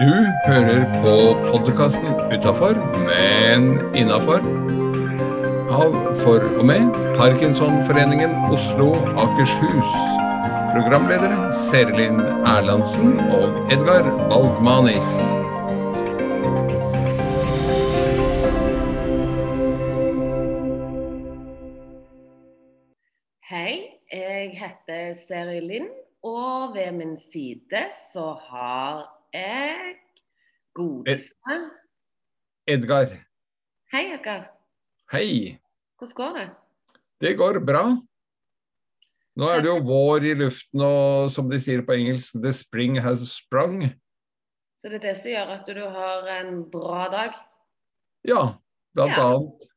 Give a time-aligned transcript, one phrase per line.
[0.00, 0.08] Du
[0.46, 1.14] hører på
[1.50, 4.40] podkasten utafor, men innafor.
[5.68, 9.92] Av for og med Parkinsonforeningen Oslo Akershus.
[10.72, 15.12] Programledere Serlin Erlandsen og Edgar Baldmanis.
[23.52, 25.92] Hei, jeg heter Seri Lind,
[26.24, 29.96] og ved min side så har jeg
[30.74, 31.34] godeste
[32.66, 33.10] Edgar,
[33.92, 34.44] Hei, Edgar.
[35.12, 35.58] hei.
[35.98, 36.46] Hvordan går det?
[37.20, 37.82] Det går bra.
[39.36, 42.98] Nå er det jo vår i luften, og som de sier på engelsk, the spring
[43.00, 43.82] has sprung.
[44.80, 47.36] Så det er det som gjør at du har en bra dag?
[48.26, 48.42] Ja,
[48.94, 49.26] blant Ja.
[49.28, 49.68] annet.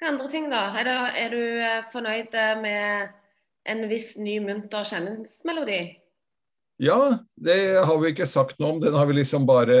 [0.00, 0.62] Hva andre ting, da?
[0.78, 3.08] Er, det, er du eh, fornøyd eh, med
[3.66, 5.80] en viss ny munter kjenningsmelodi?
[6.82, 6.98] Ja,
[7.38, 8.80] det har vi ikke sagt noe om.
[8.82, 9.76] Den har vi liksom bare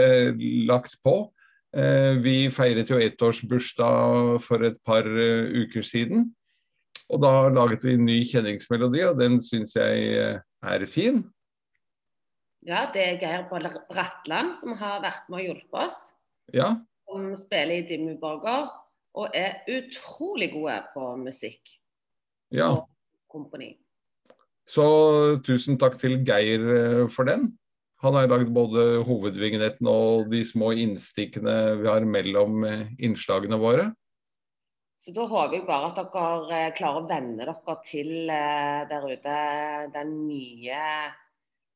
[0.68, 1.32] lagt på.
[1.74, 6.28] Eh, vi feiret jo ettårsbursdag for et par eh, uker siden.
[7.10, 11.24] Og da laget vi en ny kjenningsmelodi, og den syns jeg eh, er fin.
[12.62, 15.98] Ja, det er Geir Bratland som har vært med og hjulpet oss.
[16.54, 16.70] Ja,
[17.10, 18.70] Som spiller i Dimmu Borger
[19.18, 21.74] og er utrolig gode på musikk
[22.54, 22.70] ja.
[22.70, 22.86] og
[23.32, 23.74] komponi.
[24.68, 24.84] Så
[25.46, 27.50] tusen takk til Geir eh, for den.
[28.02, 33.90] Han har laget både hovedvignetten og de små innstikkene vi har mellom eh, innslagene våre.
[35.02, 39.36] Så da håper jeg bare at dere eh, klarer å venne dere til der ute
[39.94, 40.82] den nye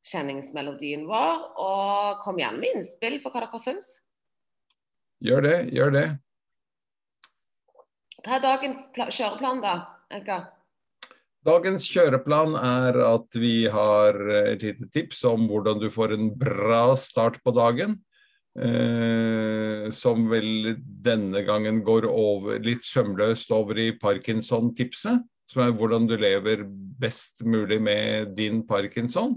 [0.07, 1.47] kjenningsmelodien vår.
[1.59, 3.97] Og kom gjerne med innspill på hva dere syns.
[5.27, 6.09] Gjør det, gjør det.
[8.23, 9.79] Hva er dagens kjøreplan, da?
[10.15, 10.56] Edgar?
[11.47, 16.33] Dagens kjøreplan er at vi har eh, et lite tips om hvordan du får en
[16.35, 18.01] bra start på dagen.
[18.57, 25.23] Eh, som vel denne gangen går over, litt sømløst over i Parkinson-tipset.
[25.47, 26.65] Som er hvordan du lever
[26.99, 29.37] best mulig med din parkinson.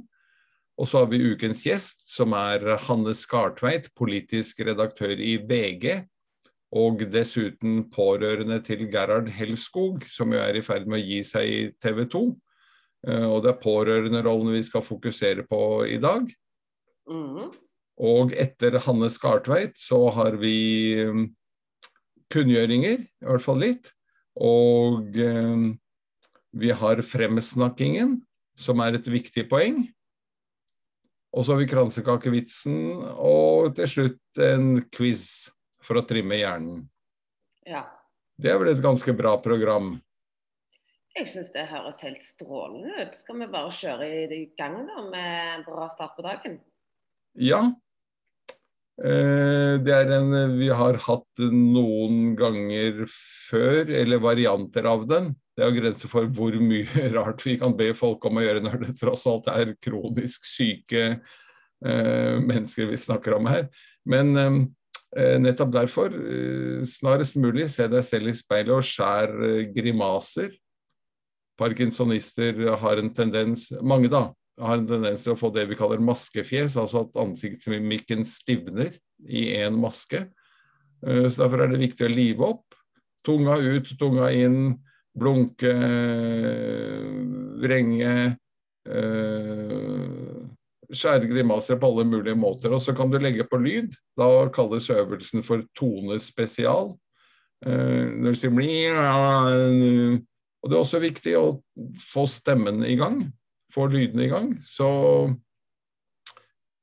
[0.79, 5.99] Og så har vi ukens gjest, som er Hanne Skartveit, politisk redaktør i VG.
[6.77, 11.49] Og dessuten pårørende til Gerhard Helskog, som jo er i ferd med å gi seg
[11.49, 12.21] i TV 2.
[13.07, 16.29] Eh, Og det er pårørenderollen vi skal fokusere på i dag.
[17.09, 17.49] Mm.
[17.99, 21.25] Og etter Hanne Skartveit så har vi eh,
[22.29, 23.89] kunngjøringer, i hvert fall litt.
[24.37, 25.69] Og eh,
[26.53, 28.19] vi har fremsnakkingen,
[28.59, 29.87] som er et viktig poeng.
[31.33, 32.77] Og så har vi kransekakevitsen,
[33.21, 35.49] og til slutt en quiz
[35.83, 36.85] for å trimme hjernen.
[37.67, 37.85] Ja.
[38.39, 39.97] Det er vel et ganske bra program.
[41.17, 43.19] Jeg syns det høres helt strålende ut.
[43.19, 46.59] Skal vi bare kjøre i gang da med en bra start på dagen?
[47.35, 47.63] Ja.
[49.03, 53.05] Eh, Det er en vi har hatt noen ganger
[53.49, 55.33] før, eller varianter av den.
[55.55, 58.63] Det er jo grenser for hvor mye rart vi kan be folk om å gjøre
[58.63, 63.67] når det tross alt er kronisk syke eh, mennesker vi snakker om her.
[64.07, 64.59] Men eh,
[65.17, 70.51] nettopp derfor, eh, snarest mulig, se deg selv i speilet og skjær eh, grimaser.
[71.59, 75.99] Parkinsonister har en tendens, mange da, har en tendens til å få det vi kaller
[76.03, 78.93] maskefjes, altså at ansiktsmimikken stivner
[79.27, 80.27] i én maske.
[81.05, 82.65] Eh, Så Derfor er det viktig å live opp.
[83.25, 84.77] Tunga ut, tunga inn,
[85.17, 85.73] blunke,
[87.59, 88.37] vrenge.
[88.89, 89.98] eh,
[90.89, 92.73] Skjære grimaser på alle mulige måter.
[92.73, 93.93] Og så kan du legge på lyd.
[94.17, 96.95] Da kalles øvelsen for tone spesial.
[97.65, 98.95] Når du sier
[100.63, 101.59] Og det er også viktig å
[101.99, 103.21] få stemmen i gang
[103.73, 104.53] få lydene i gang.
[104.65, 104.87] Så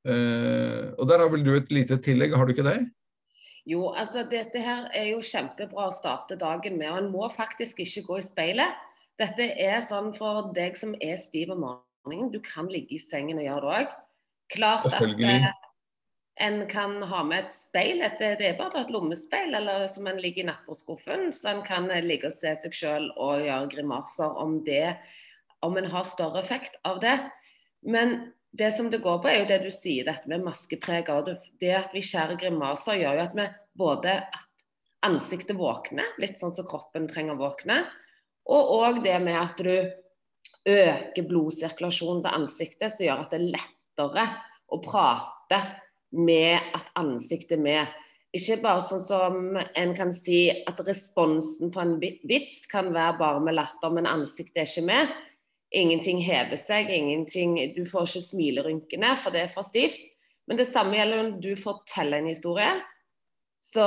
[0.06, 2.78] eh, Og der har vel du et lite tillegg, har du ikke det?
[3.67, 7.83] Jo, altså dette her er jo kjempebra å starte dagen med, og en må faktisk
[7.83, 8.84] ikke gå i speilet.
[9.19, 11.83] Dette er sånn for deg som er stiv om morgenen.
[12.06, 13.94] Du kan ligge i sengen og gjøre det òg.
[14.55, 15.47] Klart at eh,
[16.47, 18.03] en kan ha med et speil.
[18.06, 21.91] Et, det er bare et lommespeil eller som en ligger i nattbordskuffen, så en kan
[21.91, 24.94] eh, ligge og se seg sjøl og gjøre grimaser om det
[25.67, 27.17] om en har større effekt av det.
[27.82, 31.25] Men det som det går på, er jo det du sier, dette med maskepreger.
[31.26, 34.67] Det, det at vi skjærer grimaser, gjør jo at vi både at
[35.06, 37.82] ansiktet våkner, litt sånn som kroppen trenger å våkne,
[38.47, 39.75] og òg det med at du
[40.67, 44.27] øker blodsirkulasjonen til ansiktet, som gjør at det er lettere
[44.73, 45.61] å prate
[46.17, 47.95] med at ansiktet er med.
[48.37, 53.45] Ikke bare sånn som en kan si at responsen på en vits kan være bare
[53.45, 55.15] med latter, men ansiktet er ikke med.
[55.77, 59.99] Ingenting hever seg, ingenting, du får ikke smilerynkene, for det er for stivt.
[60.47, 62.75] Men det samme gjelder når du forteller en historie.
[63.67, 63.87] Så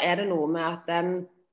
[0.00, 1.12] er det noe med at den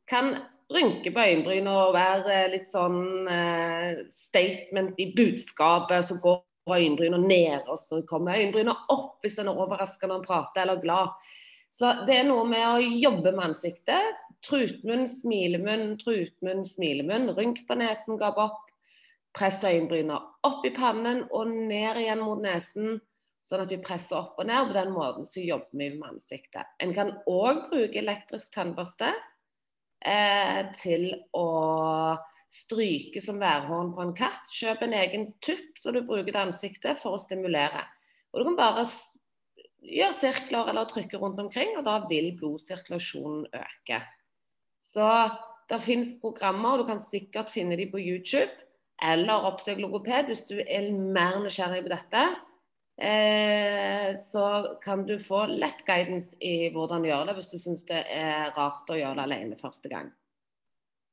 [0.09, 0.33] kan
[0.73, 6.05] rynke på øyenbrynene og være litt sånn eh, statement i budskapet.
[6.07, 10.27] Så går øyenbrynene ned, og så kommer øyenbrynene opp hvis en er overraska når en
[10.27, 11.15] prater eller glad.
[11.77, 14.23] Så det er noe med å jobbe med ansiktet.
[14.45, 17.31] Trutmunn, smilemunn, trutmunn, smilemunn.
[17.37, 18.63] Rynk på nesen, gap opp.
[19.37, 20.17] Press øyenbrynene
[20.47, 22.97] opp i pannen og ned igjen mot nesen.
[23.47, 24.67] Sånn at vi presser opp og ned.
[24.67, 26.67] På den måten så jobber vi med ansiktet.
[26.83, 29.13] En kan òg bruke elektrisk tannbørste
[30.05, 31.47] eh, til å
[32.53, 34.47] stryke som værhorn på en katt.
[34.53, 37.83] Kjøp en egen tupp som du bruker til ansiktet for å stimulere.
[38.33, 38.85] Og Du kan bare
[39.87, 44.01] gjøre sirkler eller trykke rundt omkring, og da vil blodsirkulasjonen øke.
[44.93, 45.07] Så
[45.69, 48.51] det finnes programmer, og du kan sikkert finne de på YouTube.
[49.03, 52.23] Eller oppsøk logoped hvis du er mer nysgjerrig på dette.
[52.97, 57.85] Eh, så kan du få lett guidance i hvordan du gjør det, hvis du syns
[57.85, 60.09] det er rart å gjøre det alene første gang.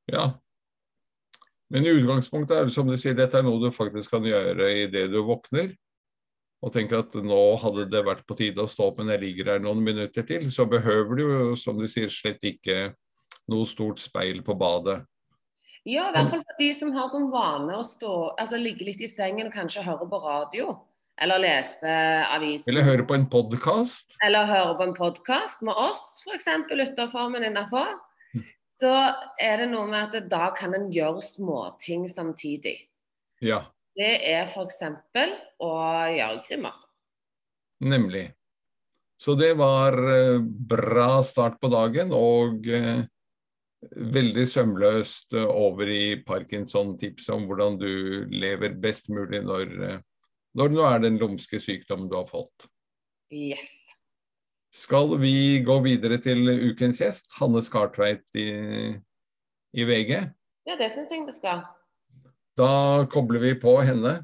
[0.08, 0.30] Ja.
[1.72, 4.70] Men i utgangspunktet er det som du sier, dette er noe du faktisk kan gjøre
[4.84, 5.74] idet du våkner.
[6.64, 9.52] Og tenker at nå hadde det vært på tide å stå opp, men jeg ligger
[9.52, 10.46] her noen minutter til.
[10.52, 12.94] Så behøver du jo, som du sier, slett ikke
[13.52, 15.02] noe stort speil på badet.
[15.84, 19.02] Ja, i hvert fall for de som har som vane å stå, altså ligge litt
[19.04, 20.78] i sengen og kanskje høre på radio.
[21.22, 21.90] Eller lese
[22.34, 24.16] aviser Eller høre på en podkast.
[24.24, 26.48] Eller høre på en podkast med oss, f.eks.
[26.72, 27.92] utenfor, men innafor.
[28.82, 28.90] Så
[29.40, 32.74] er det noe med at da kan en gjøre småting samtidig.
[33.44, 33.62] Ja.
[33.94, 34.80] Det er f.eks.
[35.62, 35.74] å
[36.10, 36.90] gjøre grimaser.
[37.84, 38.32] Nemlig.
[39.20, 43.04] Så det var eh, bra start på dagen, og eh,
[43.94, 50.02] veldig sømløst over i Parkinson-tips om hvordan du lever best mulig når eh,
[50.54, 52.68] når det nå er den lumske sykdommen du har fått.
[53.34, 53.72] Yes.
[54.74, 58.48] Skal vi gå videre til ukens gjest, Hanne Skartveit i,
[59.74, 60.16] i VG?
[60.66, 61.62] Ja, det syns jeg vi skal.
[62.58, 64.18] Da kobler vi på henne.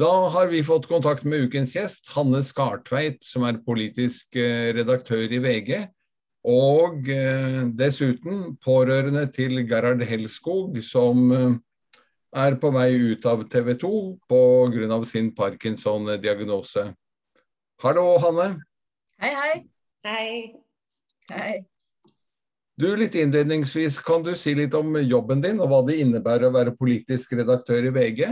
[0.00, 5.28] Da har vi fått kontakt med ukens gjest, Hanne Skartveit, som er politisk eh, redaktør
[5.28, 5.72] i VG.
[6.48, 11.58] Og eh, dessuten pårørende til Gerhard Helskog, som eh,
[12.32, 13.90] er på vei ut av TV 2
[14.30, 15.00] pga.
[15.04, 16.86] sin Parkinson-diagnose.
[17.84, 18.54] Hallo, Hanne.
[19.20, 19.56] Hei, hei.
[20.06, 20.30] Hei.
[21.34, 21.58] Hei.
[22.80, 26.54] Du, litt innledningsvis, Kan du si litt om jobben din, og hva det innebærer å
[26.56, 28.24] være politisk redaktør i VG?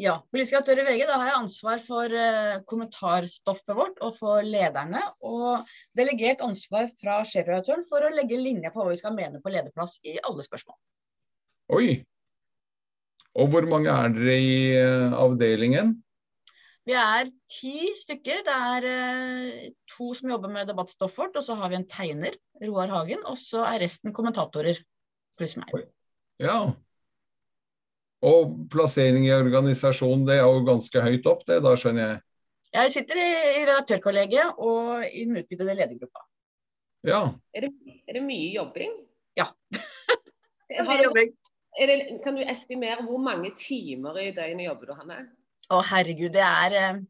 [0.00, 5.02] Ja, redaktør i VG, da har jeg ansvar for uh, kommentarstoffet vårt og for lederne.
[5.28, 5.66] Og
[5.98, 9.98] delegert ansvar fra sjefredaktøren for å legge linja på hva vi skal mene på lederplass
[10.08, 10.78] i alle spørsmål.
[11.76, 11.90] Oi.
[13.36, 15.98] Og hvor mange er dere i uh, avdelingen?
[16.88, 18.40] Vi er ti stykker.
[18.48, 22.40] Det er uh, to som jobber med debattstoffet vårt, og så har vi en tegner,
[22.64, 24.80] Roar Hagen, og så er resten kommentatorer,
[25.36, 25.76] pluss meg.
[25.76, 25.84] Oi.
[26.40, 26.70] Ja,
[28.26, 32.18] og plassering i organisasjonen, det er jo ganske høyt opp, det da, skjønner jeg?
[32.70, 33.28] Jeg sitter i,
[33.60, 36.26] i redaktørkollegiet og i den utvidede ledergruppa.
[37.06, 37.22] Ja.
[37.56, 37.70] Er det,
[38.06, 38.92] er det mye jobbing?
[39.38, 39.48] Ja.
[40.70, 41.32] det mye jobbing.
[41.80, 45.18] Det, kan du estimere hvor mange timer i døgnet jobber du, Hanne?
[45.70, 47.00] Å herregud, det er, eh,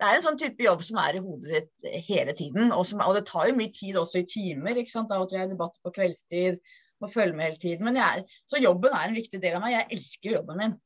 [0.00, 2.70] det er en sånn type jobb som er i hodet ditt hele tiden.
[2.70, 4.78] Og, som, og det tar jo mye tid også i timer.
[4.80, 5.10] ikke sant?
[5.12, 6.60] Da og til jeg debatter på kveldstid
[7.02, 7.86] må følge med hele tiden.
[7.88, 9.76] Men jeg, så jobben er en viktig del av meg.
[9.76, 10.76] Jeg elsker jobben min.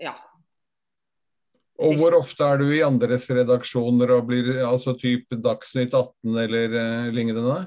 [0.00, 0.14] Ja.
[1.80, 6.74] Og hvor ofte er du i andres redaksjoner og blir altså type Dagsnytt 18 eller
[6.76, 7.60] uh, lignende?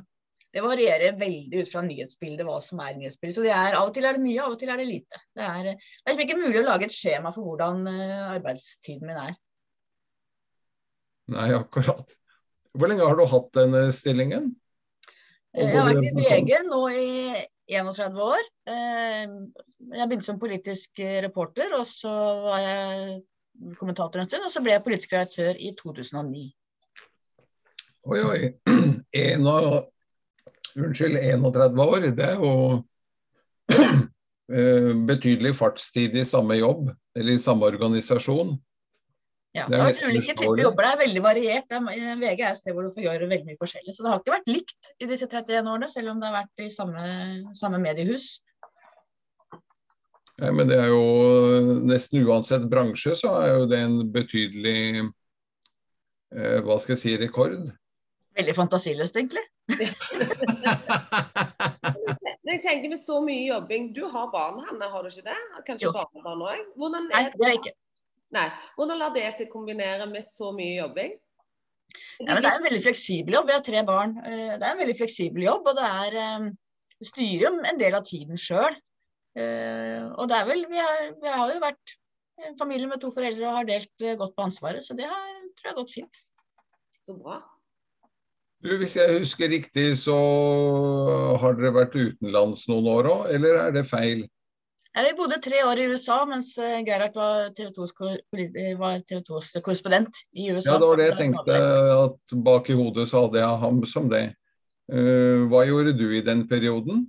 [0.54, 3.40] Det varierer veldig ut fra nyhetsbildet hva som er nyhetsbildet.
[3.40, 5.22] Så er, Av og til er det mye, av og til er det lite.
[5.34, 9.10] Det er, det er liksom ikke mulig å lage et skjema for hvordan uh, arbeidstiden
[9.10, 9.40] min er.
[11.34, 12.14] Nei, akkurat.
[12.74, 14.52] Hvor lenge har du hatt denne stillingen?
[15.54, 17.10] Jeg har vært i VG nå i
[17.70, 18.50] 31 år.
[18.70, 19.36] Eh,
[19.94, 22.12] jeg begynte som politisk reporter, og så
[22.48, 23.22] var jeg
[23.80, 24.48] kommentator en stund.
[24.48, 26.48] Og så ble jeg politisk redaktør i 2009.
[28.04, 28.42] Oi, oi.
[30.74, 32.54] Unnskyld, 31 år, det er jo
[34.58, 38.56] eh, betydelig fartstid i samme jobb, eller i samme organisasjon.
[39.54, 40.88] Ja, det er ulike typer jobber.
[40.88, 41.70] Det er veldig variert.
[41.70, 43.94] VG er et sted hvor du får gjøre veldig mye forskjellig.
[43.94, 46.64] Så det har ikke vært likt i disse 31 årene, selv om det har vært
[46.66, 47.04] i samme,
[47.60, 48.32] samme mediehus.
[50.42, 51.04] Ja, men det er jo
[51.86, 57.70] nesten uansett bransje, så er jo det en betydelig eh, hva skal jeg si, rekord?
[58.34, 59.46] Veldig fantasiløst, egentlig.
[62.44, 65.38] Men jeg tenker med så mye jobbing Du har barn, Hanne, har du ikke det?
[65.68, 65.94] Kanskje Jo.
[65.96, 66.66] barnebarn òg?
[67.08, 67.74] Nei, det det er ikke.
[68.34, 68.48] Nei.
[68.78, 71.18] Hvordan lar det seg kombinere med så mye jobbing?
[72.18, 73.52] Ja, men det er en veldig fleksibel jobb.
[73.52, 74.16] Jeg har tre barn.
[74.26, 76.48] Eh, Det er en veldig fleksibel jobb, og det er eh,
[76.98, 78.80] Du styrer jo en del av tiden sjøl.
[79.34, 81.96] Og det er vel vi har, vi har jo vært
[82.48, 85.34] en familie med to foreldre og har delt eh, godt på ansvaret, så det har,
[85.58, 86.22] tror jeg har gått fint.
[87.04, 87.40] Så bra.
[88.64, 90.16] Du, hvis jeg husker riktig, så
[91.42, 94.24] har dere vært utenlands noen år òg, eller er det feil?
[94.94, 97.94] Vi bodde tre år i USA mens eh, Gerhard var TV 2s
[98.78, 100.76] var TV 2s korrespondent i USA.
[100.76, 101.58] Ja, det var det jeg tenkte,
[101.98, 104.22] at bak i hodet så hadde jeg ham som det.
[104.94, 107.08] Eh, hva gjorde du i den perioden?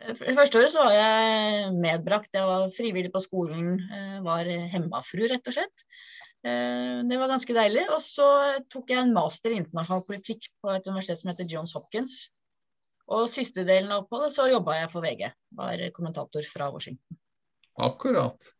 [0.00, 2.30] I første året så var jeg medbrakt.
[2.32, 3.74] Jeg var frivillig på skolen.
[3.90, 5.86] eh, Var hemmafru, rett og slett.
[6.46, 7.88] Eh, Det var ganske deilig.
[7.90, 8.28] Og så
[8.70, 12.30] tok jeg en master i internasjonal politikk på et universitet som heter Johns Hopkins.
[13.10, 15.26] Og siste delen av oppholdet så jobba jeg for VG.
[15.58, 17.18] Var kommentator fra Washington.
[17.80, 18.50] Akkurat.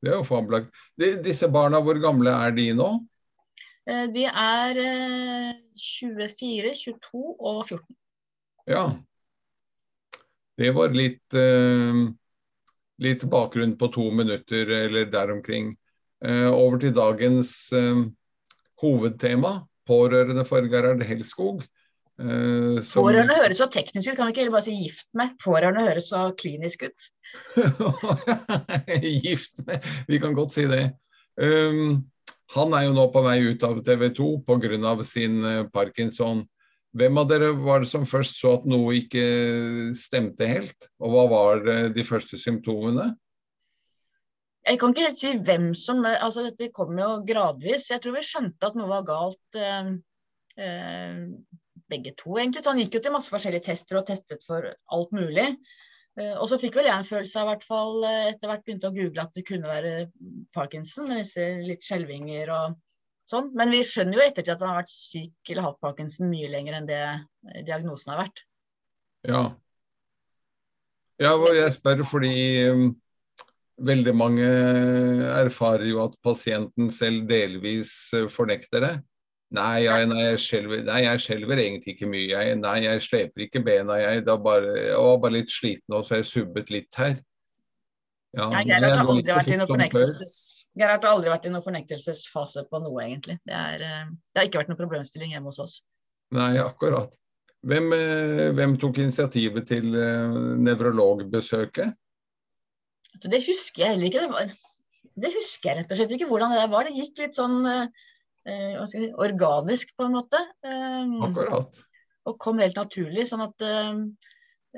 [0.00, 1.10] Det er jo fabelaktig.
[1.24, 2.88] Disse barna, hvor gamle er de nå?
[3.88, 7.84] Eh, De er eh, 24, 22 og 14.
[8.70, 8.84] Ja.
[10.60, 12.00] Det var litt, eh,
[13.00, 15.74] litt bakgrunn på to minutter eller der omkring.
[16.24, 18.06] Eh, over til dagens eh,
[18.80, 21.64] hovedtema, pårørende for Gerhard Helskog.
[22.20, 25.38] Eh, som- Pårørende høres så teknisk ut, kan du ikke bare si gift med?
[25.40, 27.10] Pårørende høres så klinisk ut.
[29.24, 30.90] Gift med, vi kan godt si det.
[31.40, 32.10] Um,
[32.56, 35.04] han er jo nå på vei ut av TV 2 pga.
[35.04, 36.42] sin eh, parkinson.
[36.92, 40.90] Hvem av dere var det som først så at noe ikke stemte helt?
[40.98, 43.14] Og hva var eh, de første symptomene?
[44.66, 47.88] Jeg kan ikke helt si hvem som altså Dette kom jo gradvis.
[47.90, 49.94] Jeg tror vi skjønte at noe var galt eh,
[51.90, 52.64] begge to, egentlig.
[52.64, 55.46] Så han gikk jo til masse forskjellige tester og testet for alt mulig.
[56.18, 58.90] Eh, og så fikk vel jeg en følelse av, hvert fall eh, etter hvert begynte
[58.90, 59.92] å google at det kunne være
[60.56, 62.78] parkinson, med disse litt skjelvinger og
[63.30, 63.52] sånn.
[63.58, 66.78] Men vi skjønner jo ettertid at han har vært syk eller hatt parkinson mye lenger
[66.80, 68.46] enn det eh, diagnosen har vært.
[69.28, 69.44] Ja.
[71.20, 72.32] Ja, og jeg spør fordi
[72.72, 72.84] um,
[73.84, 74.46] veldig mange
[75.36, 77.92] erfarer jo at pasienten selv delvis
[78.32, 78.94] fornekter det.
[79.50, 82.28] Nei, jeg, nei, jeg, skjelver, nei, jeg skjelver egentlig ikke mye.
[82.30, 83.96] Jeg, nei, jeg sleper ikke bena.
[83.98, 87.18] Jeg, bare, jeg var bare litt sliten og så har jeg subbet litt her.
[88.36, 89.50] Ja, Nei, Gerhard har aldri vært
[91.48, 93.40] i noen fornektelsesfase på noe, egentlig.
[93.42, 95.74] Det, er, eh, det har ikke vært noen problemstilling hjemme hos oss.
[96.36, 97.10] Nei, akkurat.
[97.66, 101.90] Hvem, eh, hvem tok initiativet til eh, nevrologbesøket?
[103.26, 104.22] Det husker jeg heller ikke.
[104.22, 104.46] Det, var,
[105.26, 106.86] det husker jeg rett og slett ikke hvordan det var.
[106.86, 107.58] Det gikk litt sånn
[108.90, 110.40] si, organisk, på en måte.
[110.64, 111.80] eh, Akkurat.
[112.26, 113.26] og kom helt naturlig.
[113.28, 114.00] Sånn at eh,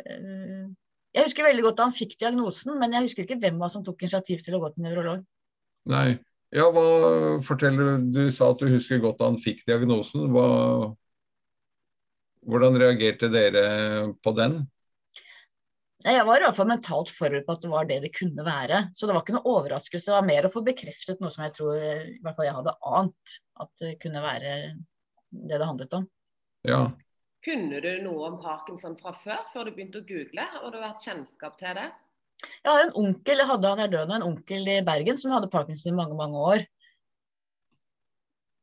[0.03, 0.67] eh,
[1.13, 3.85] Jeg husker veldig godt da han fikk diagnosen, men jeg husker ikke hvem av som
[3.85, 5.25] tok initiativ til å gå til nevrolog.
[5.93, 6.19] Nei.
[6.53, 10.29] Ja, hva forteller Du Du sa at du husker godt da han fikk diagnosen.
[10.33, 10.93] Hva,
[12.49, 14.63] hvordan reagerte dere på den?
[16.03, 18.81] Jeg var i hvert fall mentalt forberedt på at det var det det kunne være.
[18.97, 20.09] Så det var ikke noe overraskelse.
[20.09, 22.75] Det var mer å få bekreftet noe som jeg tror i hvert fall jeg hadde
[22.99, 24.57] ant at det kunne være
[25.33, 26.07] det det handlet om.
[26.67, 26.83] Ja.
[27.43, 30.47] Kunne du noe om parkinson fra før, før du begynte å google?
[30.55, 31.89] Har du hatt kjennskap til det?
[32.43, 35.35] Jeg har en onkel, jeg hadde han er død nå, en onkel i Bergen som
[35.35, 36.65] hadde parkinson i mange, mange år.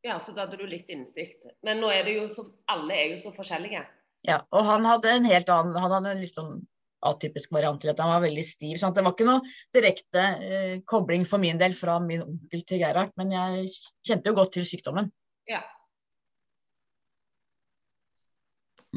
[0.03, 1.43] Ja, så da hadde du litt innsikt.
[1.63, 3.83] Men nå er det jo så, alle er jo så forskjellige.
[4.27, 6.57] Ja, og han hadde en helt annen Han hadde en litt sånn
[7.05, 8.77] atypisk variant til at han var veldig stiv.
[8.79, 12.63] sånn at Det var ikke noe direkte eh, kobling for min del fra min onkel
[12.67, 13.69] til Gerhard, men jeg
[14.05, 15.11] kjente jo godt til sykdommen.
[15.49, 15.63] Ja.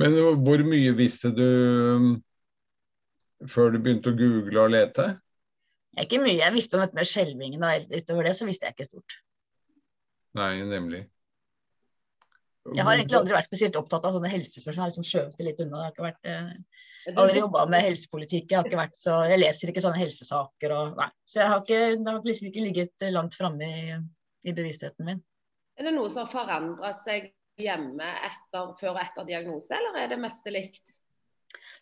[0.01, 2.13] Men hvor mye visste du um,
[3.49, 5.09] før du begynte å google og lete?
[6.01, 6.39] Ikke mye.
[6.41, 9.19] Jeg visste om dette med skjelvingen, og utover det så visste jeg ikke stort.
[10.39, 11.03] Nei, nemlig.
[12.73, 14.79] Jeg har egentlig aldri vært spesielt opptatt av sånne helsespørsmål.
[14.79, 15.81] Jeg har liksom skjøvet det litt unna.
[15.81, 18.53] Det har ikke vært, eh, Er aldri du, jobba med helsepolitikk.
[18.53, 20.75] Jeg har så, jeg leser ikke sånne helsesaker.
[20.77, 21.11] Og, nei.
[21.27, 24.01] Så jeg har ikke, det har liksom ikke ligget langt framme i,
[24.47, 25.23] i bevisstheten min.
[25.79, 30.13] er det noe som har forandra seg hjemme etter, før og etter diagnose, eller er
[30.13, 31.01] det meste likt?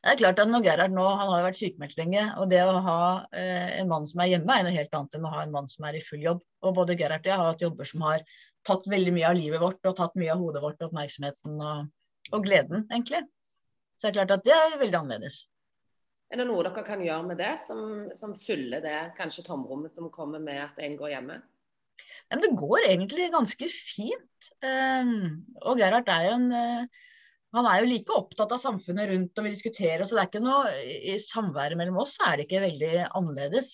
[0.01, 2.61] Det er klart at når Gerhard nå, han har jo vært sykemeldt lenge, og det
[2.65, 3.01] å ha
[3.37, 5.69] eh, en mann som er hjemme er noe helt annet enn å ha en mann
[5.71, 6.41] som er i full jobb.
[6.65, 8.25] Og både Gerhard og jeg har hatt jobber som har
[8.67, 11.93] tatt veldig mye av livet vårt, og tatt mye av hodet vårt, oppmerksomheten og,
[12.33, 13.23] og gleden, egentlig.
[14.01, 15.43] Så det er klart at det er veldig annerledes.
[16.31, 17.81] Er det noe dere kan gjøre med det, som,
[18.17, 21.37] som fyller det kanskje tomrommet som kommer med at en går hjemme?
[22.31, 24.51] Men det går egentlig ganske fint.
[24.65, 27.07] Um, og Gerhard er jo en uh,
[27.57, 30.07] han er jo like opptatt av samfunnet rundt og vil diskutere.
[30.07, 33.73] Så det er ikke noe i samværet mellom oss er det ikke veldig annerledes.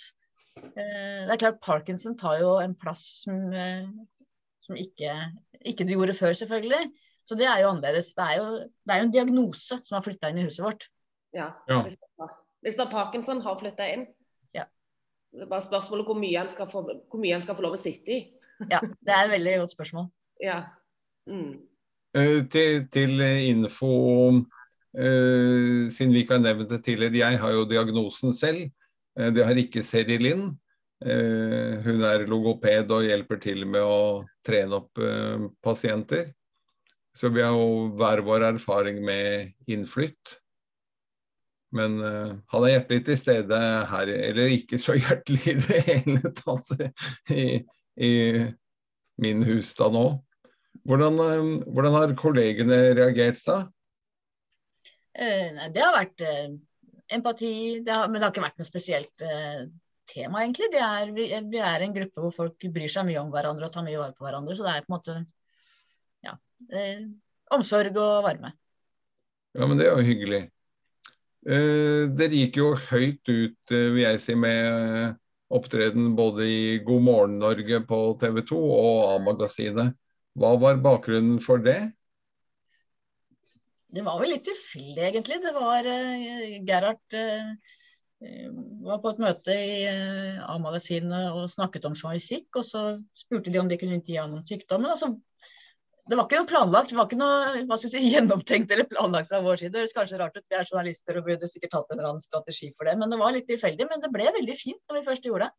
[0.56, 4.24] Uh, det er klart Parkinson tar jo en plass som, uh,
[4.64, 5.12] som ikke,
[5.60, 6.88] ikke, du gjorde før, selvfølgelig.
[7.26, 8.12] Så det er jo annerledes.
[8.14, 8.50] Det er jo,
[8.86, 10.86] det er jo en diagnose som har flytta inn i huset vårt.
[11.34, 11.50] Ja.
[11.68, 11.82] ja.
[12.62, 14.06] Hvis da Parkinson har flytta inn,
[14.54, 14.66] ja.
[15.34, 16.84] det er bare spørsmålet hvor mye han skal få,
[17.18, 18.20] mye han skal få lov å sitte i.
[18.70, 20.06] Ja, det er et veldig godt spørsmål.
[20.42, 20.60] Ja.
[21.26, 21.56] Mm.
[22.16, 23.90] Uh, til, til, info
[24.30, 28.70] uh, Siden vi ikke har nevnt det tidligere, jeg har jo diagnosen selv.
[29.18, 30.54] Uh, det har ikke Seri Linn.
[30.96, 34.96] hun er logoped og hjelper til med å trene opp
[35.60, 36.30] pasienter.
[37.16, 40.36] Så vi har jo hver vår erfaring med innflytt.
[41.76, 43.58] Men han er hjertelig til stede
[43.90, 46.70] her, eller ikke så hjertelig i det hele tatt,
[47.32, 47.46] i,
[47.96, 48.12] i
[49.20, 50.06] min husstand nå.
[50.86, 53.56] Hvordan, um, hvordan, har kollegene reagert da?
[55.16, 56.52] Eh, det har vært uh,
[57.16, 57.54] empati,
[57.86, 59.64] det har, men det har ikke vært noe spesielt eh,
[60.10, 60.68] tema, egentlig.
[60.78, 63.86] Er, vi, vi, er en gruppe hvor folk bryr seg mye om hverandre og tar
[63.86, 64.54] mye vare på hverandre.
[64.54, 65.18] Så det er på en måte
[66.26, 66.36] ja,
[66.72, 67.06] eh,
[67.54, 68.52] omsorg og varme.
[69.56, 70.42] Ja, men det er jo hyggelig.
[71.46, 75.14] Eh, dere gikk jo høyt ut, vil jeg si, med
[75.54, 79.94] opptreden både i God morgen Norge på TV 2 og A-magasinet.
[80.36, 81.78] Hva var bakgrunnen for det?
[83.96, 85.38] Det var vel litt tilfeldig, egentlig.
[85.44, 87.54] Det var eh, Gerhard eh,
[88.84, 92.50] var på et møte i A-magasinet og snakket om journalistikk.
[92.58, 92.82] Og så
[93.16, 94.90] spurte de om de kunne gi ham om sykdommen.
[94.92, 95.14] Og så
[96.06, 99.60] det var ikke noe planlagt, det var ikke noe si, gjennomtenkt eller planlagt fra vår
[99.62, 99.72] side.
[99.74, 102.24] Det høres kanskje rart ut, vi er journalister og burde sikkert hatt en eller annen
[102.24, 102.94] strategi for det.
[103.00, 103.88] Men det var litt tilfeldig.
[103.90, 105.56] Men det ble veldig fint når vi først gjorde det.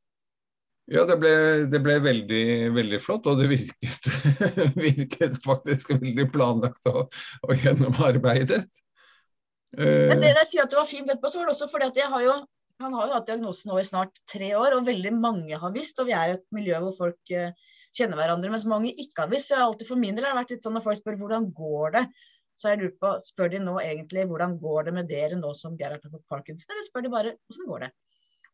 [0.95, 1.31] Ja, det ble,
[1.67, 2.43] det ble veldig,
[2.77, 4.05] veldig flott, og det virket,
[4.87, 7.11] virket faktisk veldig planlagt og,
[7.43, 8.63] og gjennomarbeidet.
[9.75, 11.99] Men det jeg sier at det var fint etterpå, så var det også fordi at
[11.99, 12.37] jeg har jo
[12.79, 15.97] han har jo hatt diagnosen nå i snart tre år, og veldig mange har visst.
[15.99, 17.49] Og vi er jo et miljø hvor folk uh,
[17.95, 19.49] kjenner hverandre, mens mange ikke har visst.
[19.49, 21.47] Så jeg har alltid for min del har vært litt sånn når folk spør hvordan
[21.57, 22.03] går det,
[22.57, 25.77] så jeg lurer på, spør de nå egentlig hvordan går det med dere nå som
[25.77, 27.91] Gerhard har fått parkinson, eller spør de bare hvordan går det?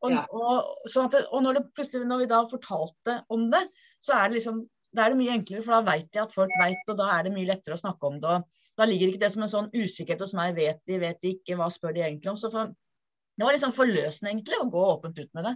[0.04, 0.24] Og, ja.
[0.36, 0.74] og,
[1.06, 3.62] at, og når, det, når, vi da fortalte om det,
[4.04, 6.52] så er det liksom da er det mye enklere, for da veit jeg at folk
[6.60, 8.36] veit, og da er det mye lettere å snakke om det.
[8.36, 10.54] og Da ligger ikke det som en sånn usikkerhet hos meg.
[10.60, 12.38] Vet de, vet de ikke, hva spør de egentlig om?
[12.38, 15.56] Så for, det var litt liksom forløsende, egentlig, å gå åpent ut med det.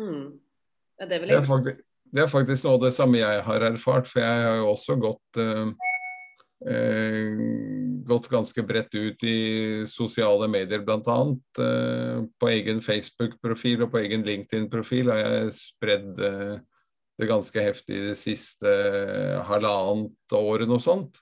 [0.00, 0.24] Mm.
[0.96, 1.76] Ja, det, er jeg
[2.10, 4.96] det er faktisk noe av det samme jeg har erfart, for jeg har jo også
[5.00, 5.70] gått eh,
[6.70, 7.44] eh,
[8.10, 9.38] gått ganske bredt ut i
[9.90, 11.20] sosiale medier, bl.a.
[11.66, 16.58] Eh, på egen Facebook-profil og på egen LinkedIn-profil har jeg spredd eh,
[17.20, 21.20] det ganske heftig det siste eh, halvannet året, noe sånt.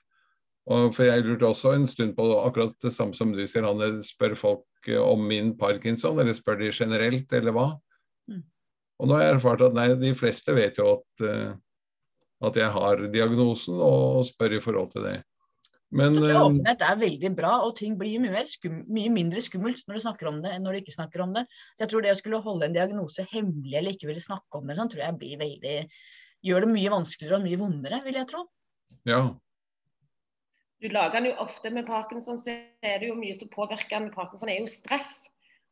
[0.69, 4.03] Og for jeg lurte også en stund på akkurat det samme som du sier, Hanne.
[4.05, 7.69] Spør folk eh, om min parkinson, eller spør de generelt, eller hva?
[8.99, 11.55] Og nå har jeg erfart at nei, de fleste vet jo at, uh,
[12.49, 15.17] at jeg har diagnosen, og spør i forhold til det.
[15.95, 19.81] Men, så uh, åpenhet er veldig bra, og ting blir mye, skum, mye, mindre skummelt
[19.87, 21.47] når du snakker om det enn når du ikke snakker om det.
[21.73, 24.69] Så jeg tror det å skulle holde en diagnose hemmelig eller ikke ville snakke om
[24.69, 25.77] det, sånn, tror jeg blir veldig
[26.45, 28.45] gjør det mye vanskeligere og mye vondere, vil jeg tro.
[29.07, 29.21] Ja.
[30.79, 34.11] Du lager den jo ofte med parkinson, så er det jo mye som påvirker den.
[34.13, 35.11] Parkinson er jo stress.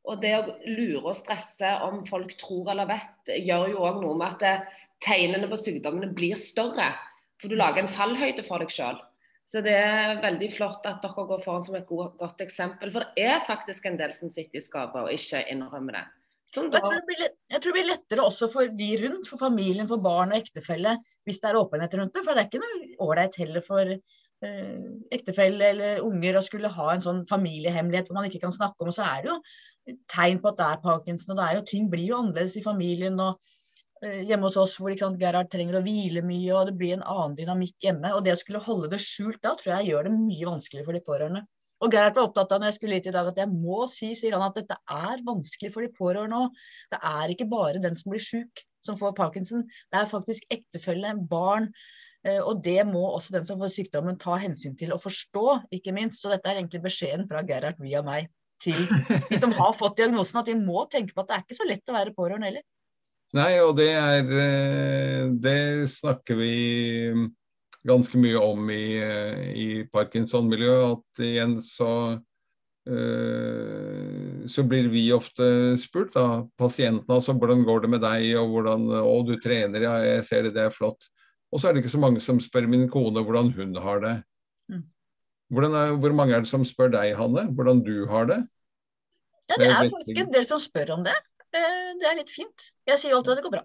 [0.07, 4.15] Og det å lure og stresse om folk tror eller vet, gjør jo òg noe
[4.19, 4.69] med at
[5.03, 6.93] tegnene på sykdommene blir større.
[7.41, 8.99] For du lager en fallhøyde for deg sjøl.
[9.47, 12.91] Så det er veldig flott at dere går foran som et godt eksempel.
[12.91, 16.05] For det er faktisk en del som sitter i skapet og ikke innrømmer det.
[16.57, 16.63] Da...
[16.63, 19.87] Jeg, tror det blir, jeg, tror det blir lettere også for de rundt, for familien,
[19.87, 20.95] for barn og ektefelle,
[21.27, 22.23] hvis det er åpenhet rundt det.
[22.25, 26.91] For det er ikke noe ålreit heller for eh, ektefelle eller unger å skulle ha
[26.93, 28.91] en sånn familiehemmelighet hvor man ikke kan snakke om.
[28.91, 29.39] Og så er det jo
[30.11, 31.33] tegn på at det er parkinson.
[31.33, 33.19] og det er jo, Ting blir jo annerledes i familien.
[33.19, 33.39] og
[34.03, 37.05] uh, Hjemme hos oss hvor sant, Gerhard trenger å hvile mye, og det blir en
[37.05, 38.13] annen dynamikk hjemme.
[38.15, 40.97] og Det å skulle holde det skjult da, tror jeg gjør det mye vanskeligere for
[40.97, 41.43] de pårørende.
[41.77, 44.09] Og Gerhard var opptatt av når jeg skulle hit i dag, at jeg må si
[44.17, 46.63] sier han, at dette er vanskelig for de pårørende òg.
[46.93, 49.67] Det er ikke bare den som blir syk som får parkinson.
[49.91, 51.69] Det er faktisk ektefelle, barn.
[52.25, 55.45] Eh, og det må også den som får sykdommen ta hensyn til og forstå,
[55.77, 56.23] ikke minst.
[56.23, 58.79] Så dette er egentlig beskjeden fra Gerhard via meg til
[59.29, 61.67] de som har fått diagnosen, at de må tenke på at det er ikke så
[61.69, 62.65] lett å være pårørende heller.
[63.35, 66.53] Nei, og det er eh, Det snakker vi
[67.87, 68.85] ganske mye om i,
[69.51, 70.95] i Parkinson-miljøet.
[70.95, 71.91] At igjen så
[72.87, 74.17] eh,
[74.47, 78.87] så blir vi ofte spurt, da, pasientene altså, hvordan går det med deg, og hvordan
[79.01, 81.09] Å, du trener, ja, jeg ser det, det er flott.
[81.51, 84.15] Og så er det ikke så mange som spør min kone hvordan hun har det.
[84.71, 84.83] Mm.
[85.47, 88.41] Er, hvor mange er det som spør deg, Hanne, hvordan du har det?
[89.47, 91.15] Ja, det er faktisk en del som spør om det.
[91.55, 92.67] Eh, det er litt fint.
[92.87, 93.63] Jeg sier alltid at det går bra.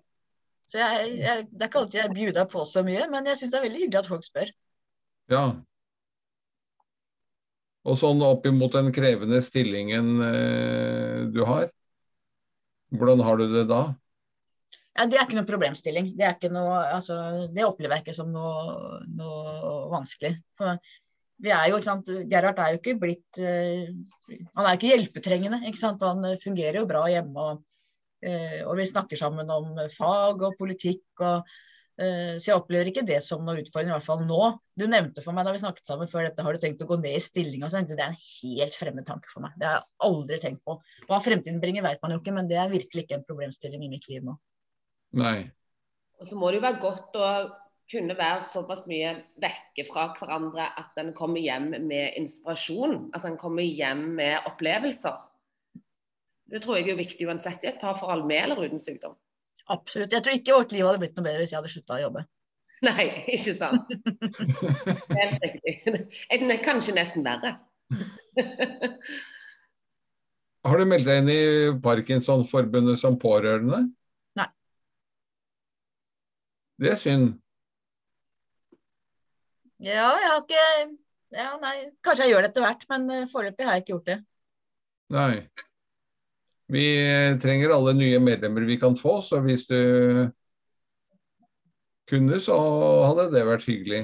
[0.70, 3.52] Så jeg, jeg, Det er ikke alltid jeg bjuder på så mye, men jeg syns
[3.52, 4.52] det er veldig hyggelig at folk spør.
[5.32, 5.44] Ja.
[7.82, 11.66] Og sånn opp imot den krevende stillingen eh, du har,
[12.94, 13.82] hvordan har du det da?
[14.92, 16.10] Ja, Det er ikke noe problemstilling.
[16.18, 17.16] Det, ikke noe, altså,
[17.50, 20.34] det opplever jeg ikke som noe, noe vanskelig.
[20.60, 20.76] For
[21.42, 23.90] vi er jo, ikke sant, Gerhard er jo ikke blitt uh,
[24.54, 25.62] Han er ikke hjelpetrengende.
[25.68, 26.04] ikke sant?
[26.06, 27.48] Han fungerer jo bra hjemme.
[27.50, 27.82] Og,
[28.26, 31.04] uh, og vi snakker sammen om fag og politikk.
[31.18, 34.52] og uh, Så jeg opplever ikke det som noe utfordring, i hvert fall nå.
[34.78, 37.00] Du nevnte for meg da vi snakket sammen før dette, har du tenkt å gå
[37.02, 37.64] ned i stilling?
[37.64, 39.56] Og så tenkte jeg, Det er en helt fremmed tanke for meg.
[39.58, 40.78] Det har jeg aldri tenkt på.
[41.10, 43.90] Hva fremtiden bringer, vet man jo ikke, men det er virkelig ikke en problemstilling i
[43.96, 44.38] mitt liv nå.
[45.18, 45.40] Nei.
[46.22, 47.26] Og så må det jo være godt å
[47.92, 53.10] kunne være såpass mye vekke fra hverandre at en kommer hjem med inspirasjon.
[53.12, 55.18] Altså en kommer hjem med opplevelser.
[56.52, 59.14] Det tror jeg er viktig uansett i et par forhold med eller uten sykdom.
[59.72, 60.12] Absolutt.
[60.12, 62.24] Jeg tror ikke vårt liv hadde blitt noe bedre hvis jeg hadde slutta å jobbe.
[62.88, 63.04] Nei,
[63.36, 63.92] ikke sant.
[65.18, 66.58] Helt riktig.
[66.64, 67.54] Kanskje nesten verre.
[70.62, 71.42] Har du meldt deg inn i
[71.82, 73.84] Parkinsonforbundet som pårørende?
[74.38, 74.48] Nei.
[76.82, 77.41] Det er synd.
[79.82, 80.66] Ja, jeg har ikke
[81.32, 81.76] ja, nei.
[82.04, 84.18] Kanskje jeg gjør det etter hvert, men eh, foreløpig har jeg ikke gjort det.
[85.12, 85.36] Nei.
[86.72, 86.86] Vi
[87.42, 89.78] trenger alle nye medlemmer vi kan få, så hvis du
[92.08, 92.56] kunne, så
[93.08, 94.02] hadde det vært hyggelig.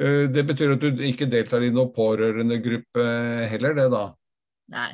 [0.00, 3.06] Eh, det betyr at du ikke deltar i noen pårørendegruppe
[3.52, 4.04] heller, det da?
[4.72, 4.90] Nei.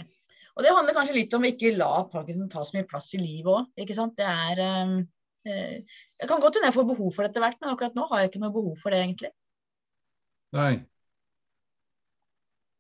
[0.55, 3.23] Og det handler kanskje litt om å ikke la Parkinson ta så mye plass i
[3.23, 4.15] livet òg.
[4.15, 4.99] Det er Eh,
[5.45, 8.23] jeg kan godt hende jeg får behov for det etter hvert, men akkurat nå har
[8.23, 9.31] jeg ikke noe behov for det, egentlig.
[10.57, 10.75] Nei.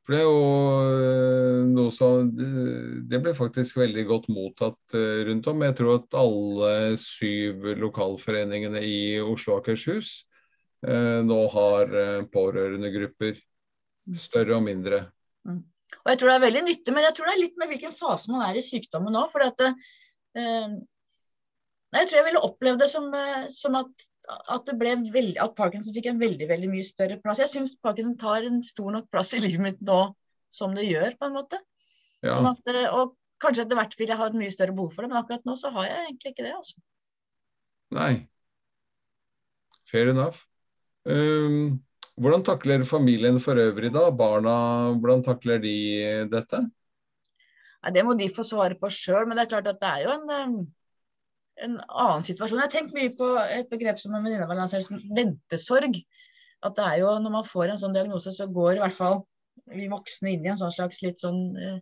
[0.05, 0.41] For det er jo
[0.85, 2.29] eh, noe som
[3.09, 5.65] Det ble faktisk veldig godt mottatt eh, rundt om.
[5.65, 10.21] Jeg tror at alle syv lokalforeningene i Oslo og Akershus
[10.85, 11.95] nå har
[12.29, 13.39] pårørendegrupper.
[14.21, 14.99] Større og mindre.
[15.49, 15.63] Mm.
[16.03, 17.95] Og jeg tror det er veldig nyttig, men jeg tror det er litt med hvilken
[17.95, 19.25] fase man er i sykdommen nå.
[19.33, 20.75] For at, eh,
[21.95, 24.05] Nei, jeg tror jeg ville opplevd det som, eh, som at,
[24.51, 27.39] at, veldig, at, Parkinson fikk en veldig veldig mye større plass.
[27.45, 30.01] Jeg syns Parkinson tar en stor nok plass i livet mitt nå
[30.51, 31.63] som det gjør, på en måte.
[32.25, 32.35] Ja.
[32.35, 35.05] Sånn at, eh, og kanskje etter hvert vil jeg ha et mye større behov for
[35.05, 36.55] det, men akkurat nå så har jeg egentlig ikke det.
[36.59, 36.83] altså.
[37.95, 38.13] Nei.
[39.91, 40.43] Fair enough.
[41.07, 41.83] Um,
[42.19, 44.09] hvordan takler familien for øvrig da?
[44.11, 44.57] Barna,
[44.99, 45.77] hvordan takler de
[46.33, 46.67] dette?
[47.85, 50.09] Nei, Det må de få svare på sjøl, men det er klart at det er
[50.09, 50.65] jo en um,
[51.63, 52.59] en annen situasjon.
[52.59, 56.01] Jeg har tenkt mye på et begrep som en venninne har lansert som ventesorg.
[56.65, 59.23] At det er jo når man får en sånn diagnose, så går i hvert fall
[59.71, 61.79] vi voksne inn i en sånn slags litt sånn eh,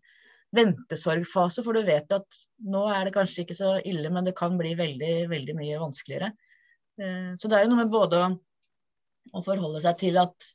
[0.56, 1.64] ventesorgfase.
[1.64, 4.74] For du vet at nå er det kanskje ikke så ille, men det kan bli
[4.78, 6.32] veldig, veldig mye vanskeligere.
[7.00, 8.32] Eh, så det er jo noe med både å,
[9.38, 10.50] å forholde seg til at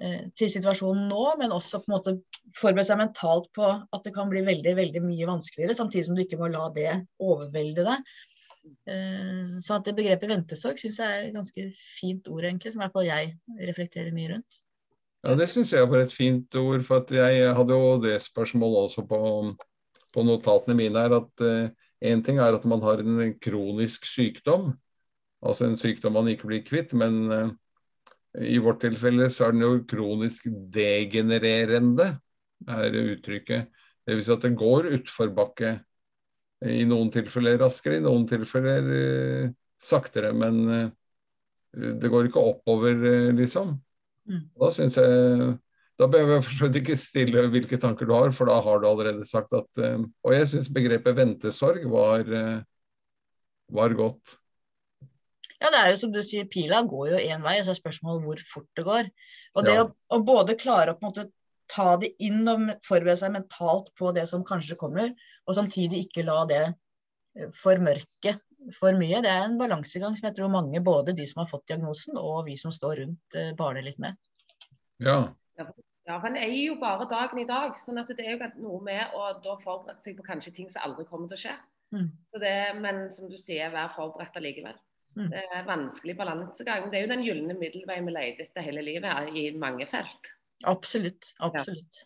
[0.00, 2.16] eh, til situasjonen nå, men også på en måte
[2.56, 6.24] forberede seg mentalt på at det kan bli veldig veldig mye vanskeligere, samtidig som du
[6.24, 8.12] ikke må la det overvelde deg.
[8.88, 12.82] Eh, så at det begrepet ventesorg syns jeg er et ganske fint ord, egentlig, som
[12.82, 14.60] i hvert fall jeg reflekterer mye rundt.
[15.26, 19.04] Ja, det syns jeg var et fint ord, for jeg hadde jo det spørsmålet også
[19.08, 19.20] på,
[20.14, 21.16] på notatene mine her.
[21.18, 21.46] At
[22.06, 24.70] én uh, ting er at man har en kronisk sykdom,
[25.42, 27.50] altså en sykdom man ikke blir kvitt, men uh,
[28.38, 32.12] i vårt tilfelle så er den jo kronisk degenererende,
[32.68, 33.68] er uttrykket.
[34.08, 34.24] Dvs.
[34.24, 35.74] Si at det går utforbakke
[36.66, 39.50] i noen tilfeller raskere, i noen tilfeller eh,
[39.82, 40.32] saktere.
[40.36, 40.88] Men eh,
[42.02, 43.76] det går ikke oppover, eh, liksom.
[44.28, 44.44] Mm.
[44.60, 45.54] Da syns jeg
[45.98, 49.24] Da behøver jeg for ikke stille hvilke tanker du har, for da har du allerede
[49.26, 52.28] sagt at Og jeg syns begrepet ventesorg var,
[53.74, 54.36] var godt.
[55.58, 57.80] Ja, det er jo som du sier, pila går jo én vei, og så er
[57.80, 59.08] spørsmålet hvor fort det går.
[59.56, 59.82] Og det ja.
[59.82, 61.24] å, å, både klare å på en måte
[61.68, 65.10] ta det inn og forberede seg mentalt på det som kanskje kommer,
[65.46, 68.38] og samtidig ikke la det eh, formørke
[68.76, 69.20] for mye.
[69.24, 72.46] Det er en balansegang som jeg tror mange, både de som har fått diagnosen og
[72.48, 74.18] vi som står rundt, eh, baler litt med.
[75.04, 75.20] Ja.
[76.08, 77.74] Ja, for en eier jo bare dagen i dag.
[77.76, 80.86] sånn at det er jo noe med å da forberede seg på kanskje ting som
[80.86, 81.56] aldri kommer til å skje.
[81.92, 82.06] Mm.
[82.40, 84.78] Det, men som du sier, vær forberedt allikevel.
[85.18, 85.28] Mm.
[85.32, 86.88] Det er vanskelig balansegang.
[86.88, 90.32] Det er jo den gylne middelveien vi leter etter hele livet her, i mange felt.
[90.66, 91.32] Absolutt.
[91.44, 92.02] Absolutt.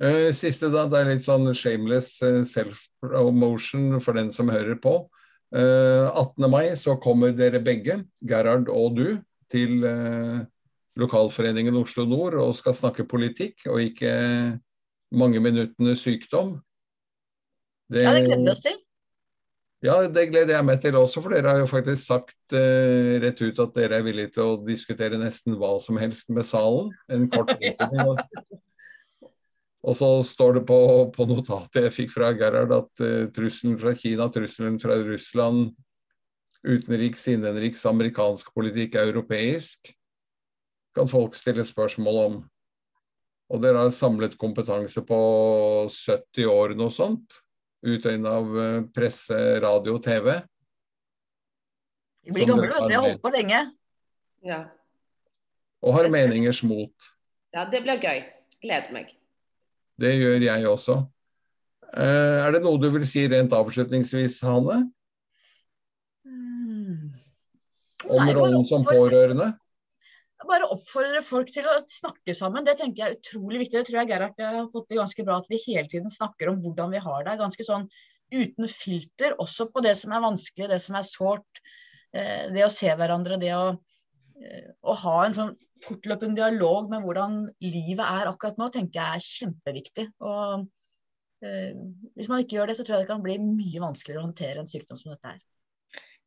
[0.00, 0.86] Eh, siste, da.
[0.88, 5.02] Det er litt sånn shameless eh, self-promotion for den som hører på.
[5.50, 6.44] 18.
[6.46, 9.06] mai så kommer dere begge, Gerhard og du,
[9.50, 9.80] til
[10.94, 14.12] lokalforeningen Oslo Nord og skal snakke politikk, og ikke
[15.10, 16.54] mange minuttene sykdom.
[17.90, 18.78] Det, ja, det gleder vi oss til.
[19.80, 23.38] Ja, det gleder jeg meg til også, for dere har jo faktisk sagt uh, rett
[23.40, 26.90] ut at dere er villige til å diskutere nesten hva som helst med salen.
[27.08, 27.54] En kort
[28.04, 28.20] og,
[29.80, 30.80] og så står det på,
[31.16, 35.72] på, notatet jeg fikk fra Gerhard at uh, trusselen fra Kina, trusselen fra Russland,
[36.60, 39.94] utenriks, innenriks, amerikansk politikk, europeisk,
[40.92, 42.42] kan folk stille spørsmål om.
[43.48, 45.20] Og dere har samlet kompetanse på
[45.88, 47.40] 70 år, noe sånt
[47.86, 50.32] utøyende av eh, presse, radio, TV.
[52.26, 52.92] Vi blir gamle, vet du.
[52.92, 53.62] Jeg har holdt på lenge.
[54.46, 54.60] Ja.
[55.80, 57.08] Og har meningers mot.
[57.54, 58.22] Ja, det blir gøy.
[58.60, 59.14] Gleder meg.
[60.00, 61.00] Det gjør jeg også.
[61.90, 64.82] Eh, er det noe du vil si rent avslutningsvis, Hane?
[66.28, 67.10] Mm.
[68.04, 69.50] Om rollen som pårørende?
[70.48, 72.64] Bare oppfordre folk til å snakke sammen.
[72.64, 73.80] Det tenker jeg er utrolig viktig.
[73.80, 76.62] Det tror jeg Gerhard har fått det ganske bra at vi hele tiden snakker om
[76.64, 77.36] hvordan vi har det.
[77.40, 77.86] Ganske sånn
[78.30, 81.62] uten filter, også på det som er vanskelig, det som er sårt.
[82.14, 83.74] Eh, det å se hverandre, det å,
[84.40, 85.52] eh, å ha en sånn
[85.84, 90.06] fortløpende dialog med hvordan livet er akkurat nå, tenker jeg er kjempeviktig.
[90.22, 90.66] Og
[91.44, 91.76] eh,
[92.16, 94.64] hvis man ikke gjør det, så tror jeg det kan bli mye vanskeligere å håndtere
[94.64, 95.46] en sykdom som dette er.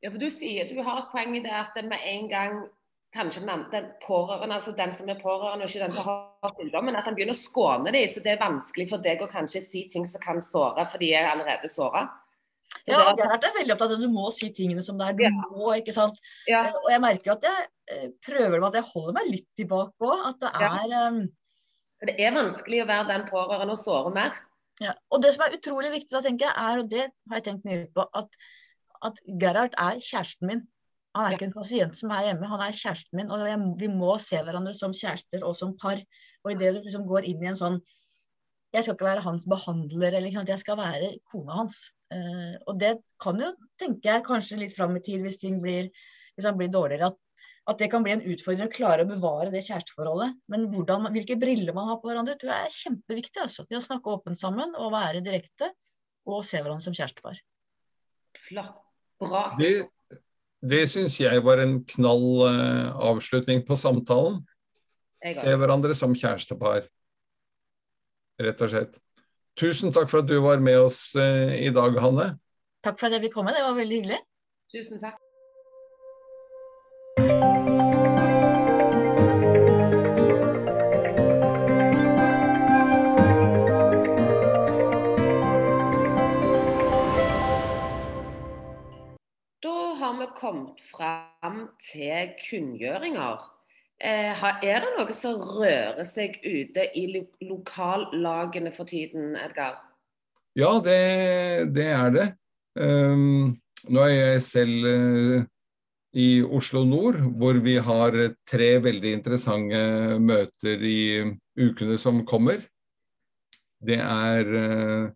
[0.03, 2.63] Ja, for Du sier du har et poeng i det at med en gang
[3.13, 6.97] kanskje den, den pårørende, altså den som er pårørende, og ikke den som har sykdommen,
[6.97, 8.09] at han begynner å skåne dem.
[8.09, 11.13] Så det er vanskelig for deg å kanskje si ting som kan såre, for de
[11.13, 12.07] er allerede såra.
[12.89, 15.17] Ja, og det er veldig opptatt av at du må si tingene som det er.
[15.19, 15.31] Du ja.
[15.53, 16.17] må, ikke sant.
[16.49, 16.65] Ja.
[16.67, 19.47] Eh, og jeg merker jo at jeg eh, prøver med at jeg holder meg litt
[19.59, 20.25] tilbake òg.
[20.31, 21.03] At det er ja.
[21.13, 21.21] um...
[22.03, 24.41] Det er vanskelig å være den pårørende og såre mer.
[24.81, 24.97] Ja.
[25.13, 27.69] Og det som er utrolig viktig, da tenker jeg, er, og det har jeg tenkt
[27.69, 28.39] mye på, at,
[29.07, 30.65] at Gerhard er kjæresten min.
[31.13, 33.31] Han er ikke en pasient som er hjemme, han er kjæresten min.
[33.33, 35.99] Og jeg, vi må se hverandre som kjærester og som par.
[36.43, 37.83] Og idet du liksom går inn i en sånn
[38.73, 41.91] Jeg skal ikke være hans behandler, eller jeg skal være kona hans.
[42.09, 45.91] Uh, og det kan jo, tenker jeg, kanskje litt fram i tid hvis ting blir,
[46.33, 49.53] hvis han blir dårligere, at, at, det kan bli en utfordring å klare å bevare
[49.53, 50.39] det kjæresteforholdet.
[50.49, 53.45] Men hvordan, hvilke briller man har på hverandre, tror jeg er kjempeviktig.
[53.45, 53.67] Altså.
[53.69, 55.69] Det å snakke åpent sammen og være direkte,
[56.25, 57.37] og se hverandre som kjærestepar.
[58.47, 58.79] Flott.
[59.21, 59.43] Bra.
[59.59, 59.75] Det
[60.63, 64.41] det syns jeg var en knall uh, avslutning på samtalen.
[65.23, 66.87] Se hverandre som kjærestepar,
[68.43, 68.97] rett og slett.
[69.59, 72.33] Tusen takk for at du var med oss uh, i dag, Hanne.
[72.83, 74.23] Takk for at jeg fikk komme, det var veldig hyggelig.
[74.73, 75.19] Tusen takk.
[90.37, 93.49] Kommet fram til kunngjøringer.
[94.03, 97.05] Eh, er det noe som rører seg ute i
[97.45, 99.77] lokallagene for tiden, Edgar?
[100.59, 102.27] Ja, det, det er det.
[102.77, 103.53] Um,
[103.89, 105.45] nå er jeg selv uh,
[106.13, 108.17] i Oslo nord, hvor vi har
[108.49, 109.79] tre veldig interessante
[110.21, 110.99] møter i
[111.57, 112.61] ukene som kommer.
[113.83, 115.09] Det er uh,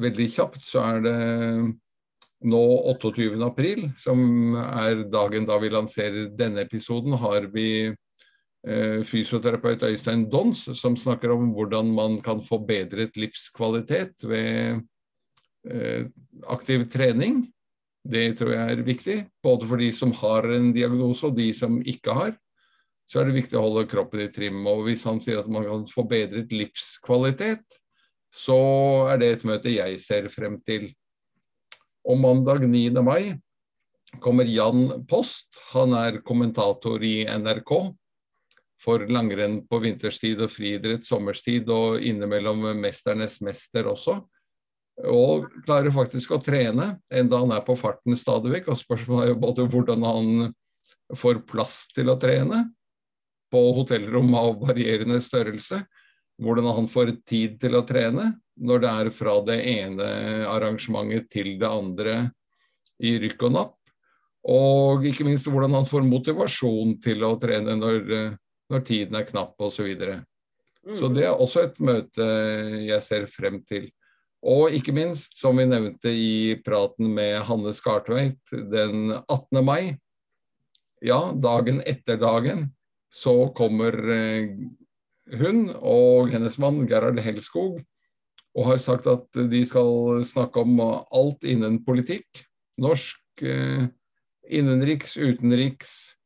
[0.00, 1.16] veldig kjapt, så er det
[2.40, 2.62] nå
[2.94, 3.42] 28.
[3.44, 10.66] april, som er dagen da vi lanserer denne episoden, har vi eh, fysioterapeut Øystein Dons
[10.78, 14.80] som snakker om hvordan man kan få bedret livskvalitet ved
[15.68, 16.06] eh,
[16.48, 17.44] aktiv trening.
[18.00, 21.76] Det tror jeg er viktig, både for de som har en diagnose og de som
[21.84, 22.32] ikke har.
[23.10, 24.62] Så er det viktig å holde kroppen i trim.
[24.70, 27.64] Og hvis han sier at man kan få bedret livskvalitet,
[28.30, 28.56] så
[29.10, 30.86] er det et møte jeg ser frem til.
[32.08, 32.90] Og mandag 9.
[33.04, 33.34] mai
[34.22, 35.60] kommer Jan Post.
[35.74, 37.72] Han er kommentator i NRK
[38.80, 44.20] for langrenn på vinterstid og friidrett sommerstid, og innimellom 'Mesternes mester' også.
[45.04, 48.72] Og klarer faktisk å trene, enda han er på farten stadig vekk.
[48.72, 50.54] Og spørsmålet er jo både hvordan han
[51.16, 52.70] får plass til å trene
[53.50, 55.82] på hotellrom av varierende størrelse,
[56.40, 60.08] hvordan han får tid til å trene, når det er fra det ene
[60.48, 62.16] arrangementet til det andre
[63.00, 63.76] i rykk og napp.
[64.50, 68.12] Og ikke minst hvordan han får motivasjon til å trene når,
[68.72, 69.80] når tiden er knapp osv.
[69.80, 70.20] Så, videre.
[70.96, 71.16] så mm.
[71.16, 72.28] det er også et møte
[72.86, 73.90] jeg ser frem til.
[74.40, 79.60] Og ikke minst, som vi nevnte i praten med Hanne Skartveit den 18.
[79.64, 79.98] mai,
[81.04, 82.70] ja, dagen etter dagen,
[83.12, 84.48] så kommer eh,
[85.38, 87.80] hun og hennes mann Gerhard Helskog
[88.56, 92.26] og har sagt at de skal snakke om alt innen politikk.
[92.80, 93.86] Norsk, eh,
[94.50, 96.16] innenriks, utenriks,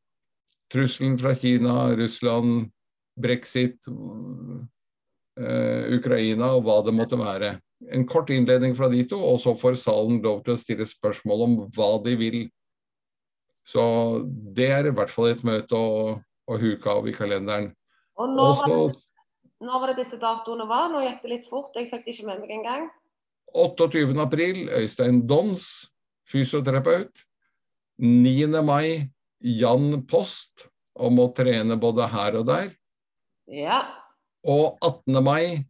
[0.73, 2.71] trusselen fra Kina, Russland,
[3.15, 3.77] brexit,
[5.37, 7.59] eh, Ukraina og hva det måtte være.
[7.91, 11.43] En kort innledning fra de to, og så får salen lov til å stille spørsmål
[11.43, 12.49] om hva de vil.
[13.65, 17.73] Så det er i hvert fall et møte å, å huke av i kalenderen.
[18.15, 19.01] Og når, Også, var det,
[19.67, 20.87] når var det disse datoene var?
[20.91, 22.87] Nå gikk det litt fort, jeg fikk det ikke med meg engang.
[23.55, 24.15] 28.
[24.19, 25.67] april, Øystein Dons,
[26.31, 27.23] fysioterapeut.
[28.01, 28.47] 9.
[28.67, 32.71] mai, Jan Post, om å trene både her og der.
[33.51, 33.83] Ja.
[34.47, 35.21] Og 18.
[35.23, 35.65] mai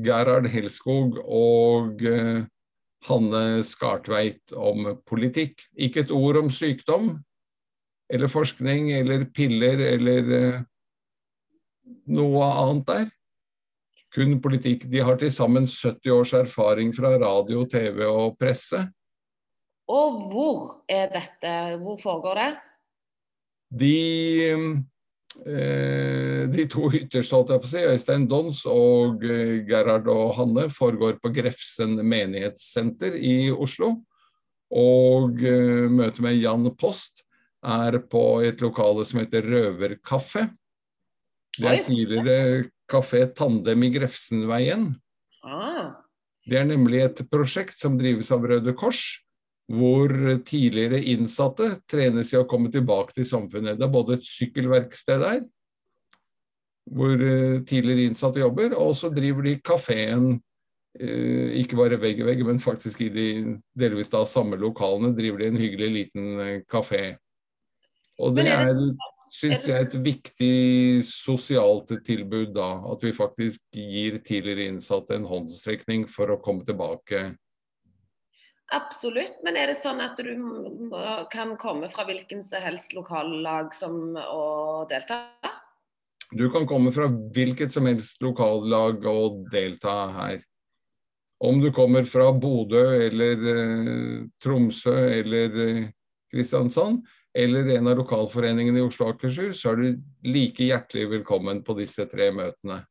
[0.00, 2.44] Gerhard Helskog og uh,
[3.08, 5.66] Hanne Skartveit om politikk.
[5.76, 7.14] Ikke et ord om sykdom
[8.12, 10.60] eller forskning eller piller eller uh,
[12.06, 13.10] noe annet der.
[14.12, 14.84] Kun politikk.
[14.92, 18.84] De har til sammen 70 års erfaring fra radio, TV og presse.
[19.88, 21.52] Og hvor er dette?
[21.80, 22.50] Hvor foregår det?
[23.72, 23.96] De
[25.46, 30.34] Eh, de to ytterste, holdt jeg på å si, Øystein Dons og eh, Gerhard og
[30.36, 33.94] Hanne, foregår på Grefsen menighetssenter i Oslo.
[34.76, 37.24] Og eh, møtet med Jan Post
[37.64, 40.50] er på et lokale som heter Røverkaffe.
[41.58, 44.88] Det er tidligere Kafé Tandem i Grefsenveien.
[45.44, 45.98] Ah.
[46.48, 49.02] Det er nemlig et prosjekt som drives av Røde Kors
[49.72, 50.12] hvor
[50.44, 53.78] tidligere innsatte trenes i å komme tilbake til samfunnet.
[53.78, 55.44] Det er både et sykkelverksted der,
[56.92, 60.26] hvor eh, tidligere innsatte jobber, og så driver de kafeen
[60.98, 63.28] eh, ikke bare vegg i vegg, men faktisk i de
[63.78, 67.04] delvis da samme lokalene driver de en hyggelig liten eh, kafé.
[68.20, 68.76] Og det er,
[69.32, 72.74] syns jeg, er et viktig sosialt tilbud da.
[72.92, 77.30] At vi faktisk gir tidligere innsatte en håndstrekning for å komme tilbake
[78.72, 80.30] Absolutt, men er det sånn at du
[81.32, 85.26] kan komme fra hvilken som helst lokallag som, å delta?
[86.32, 90.40] Du kan komme fra hvilket som helst lokallag og delta her.
[91.44, 95.90] Om du kommer fra Bodø eller eh, Tromsø eller eh,
[96.32, 97.02] Kristiansand,
[97.34, 101.76] eller en av lokalforeningene i Oslo og Akershus, så er du like hjertelig velkommen på
[101.78, 102.82] disse tre møtene.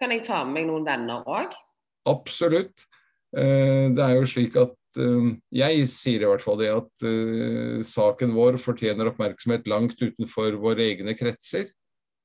[0.00, 1.54] Kan jeg ta med meg noen venner òg?
[2.06, 2.84] Absolutt.
[3.36, 7.82] Eh, det er jo slik at Eh, jeg sier i hvert fall det at uh,
[7.84, 11.68] saken vår fortjener oppmerksomhet langt utenfor våre egne kretser.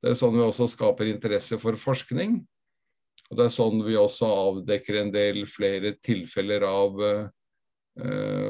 [0.02, 2.40] Det er sånn vi også skaper interesse for forskning.
[3.32, 6.98] Og det er sånn vi også avdekker en del flere tilfeller av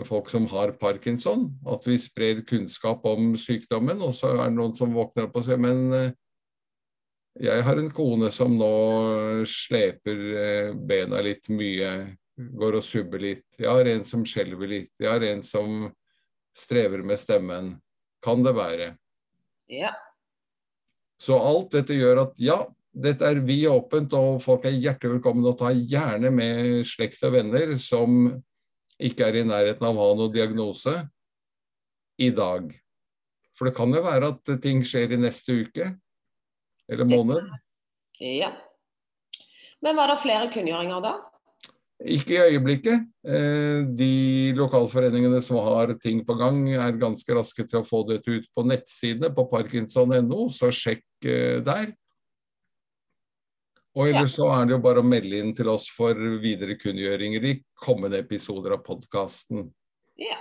[0.06, 1.48] folk som har parkinson.
[1.66, 5.48] At vi sprer kunnskap om sykdommen, og så er det noen som våkner opp og
[5.48, 6.12] sier men uh,
[7.42, 8.74] jeg har en kone som nå
[9.48, 11.92] sleper bena litt mye
[12.36, 13.46] går og subber litt.
[13.60, 14.92] Jeg har en som skjelver litt.
[15.00, 15.86] Jeg har en som
[16.58, 17.74] strever med stemmen.
[18.24, 18.92] Kan det være?
[19.72, 19.94] Ja.
[21.22, 22.60] Så alt dette gjør at ja,
[22.92, 25.48] dette er vi åpent, og folk er hjertelig velkommen.
[25.48, 28.24] Og ta gjerne med slekt og venner som
[29.02, 30.94] ikke er i nærheten av å ha noen diagnose
[32.22, 32.70] i dag.
[33.58, 35.92] For det kan jo være at ting skjer i neste uke
[36.92, 37.50] eller måned.
[38.22, 38.52] Ja.
[39.82, 41.14] Men var det flere kunngjøringer da?
[42.02, 43.06] Ikke i øyeblikket.
[43.22, 48.40] Eh, de lokalforeningene som har ting på gang, er ganske raske til å få dette
[48.40, 51.92] ut på nettsidene på parkinson.no, så sjekk eh, der.
[53.98, 57.48] Og ellers så er det jo bare å melde inn til oss for videre kunngjøringer
[57.50, 59.68] i kommende episoder av podkasten.
[60.20, 60.40] Ja.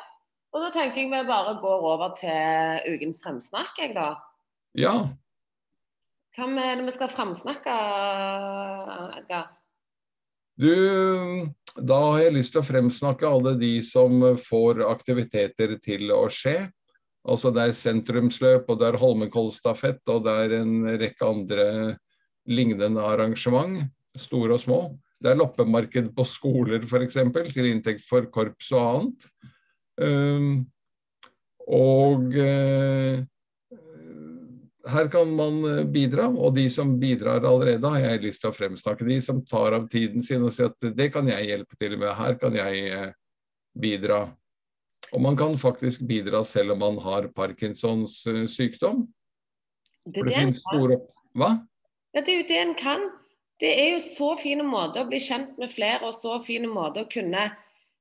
[0.55, 4.13] Og da tenker jeg vi bare går over til ukens fremsnakk, jeg da.
[4.79, 4.95] Ja.
[6.35, 7.75] Hva er det vi skal fremsnakke,
[9.19, 9.49] Edgar?
[10.61, 10.71] Du,
[11.75, 16.69] da har jeg lyst til å fremsnakke alle de som får aktiviteter til å skje.
[17.27, 21.67] Altså Det er sentrumsløp, og det er Holmenkollstafett, og det er en rekke andre
[22.49, 23.85] lignende arrangement,
[24.17, 24.81] store og små.
[25.21, 27.19] Det er loppemarked på skoler f.eks.,
[27.53, 29.27] til inntekt for korps og annet.
[30.01, 30.53] Um,
[31.69, 33.21] og uh,
[34.89, 38.57] her kan man eh, bidra, og de som bidrar allerede, har jeg lyst til å
[38.57, 39.07] fremsnakke.
[39.09, 42.13] De som tar av tiden sin og sier at det kan jeg hjelpe til med,
[42.17, 43.09] her kan jeg eh,
[43.77, 44.25] bidra.
[45.11, 49.07] Og man kan faktisk bidra selv om man har Parkinsons eh, sykdom.
[50.07, 51.01] Det, det, det store...
[51.37, 51.55] Hva?
[52.15, 53.09] Ja, det er jo det en kan.
[53.61, 57.05] Det er jo så fine måter å bli kjent med flere, og så fine måter
[57.05, 57.51] å kunne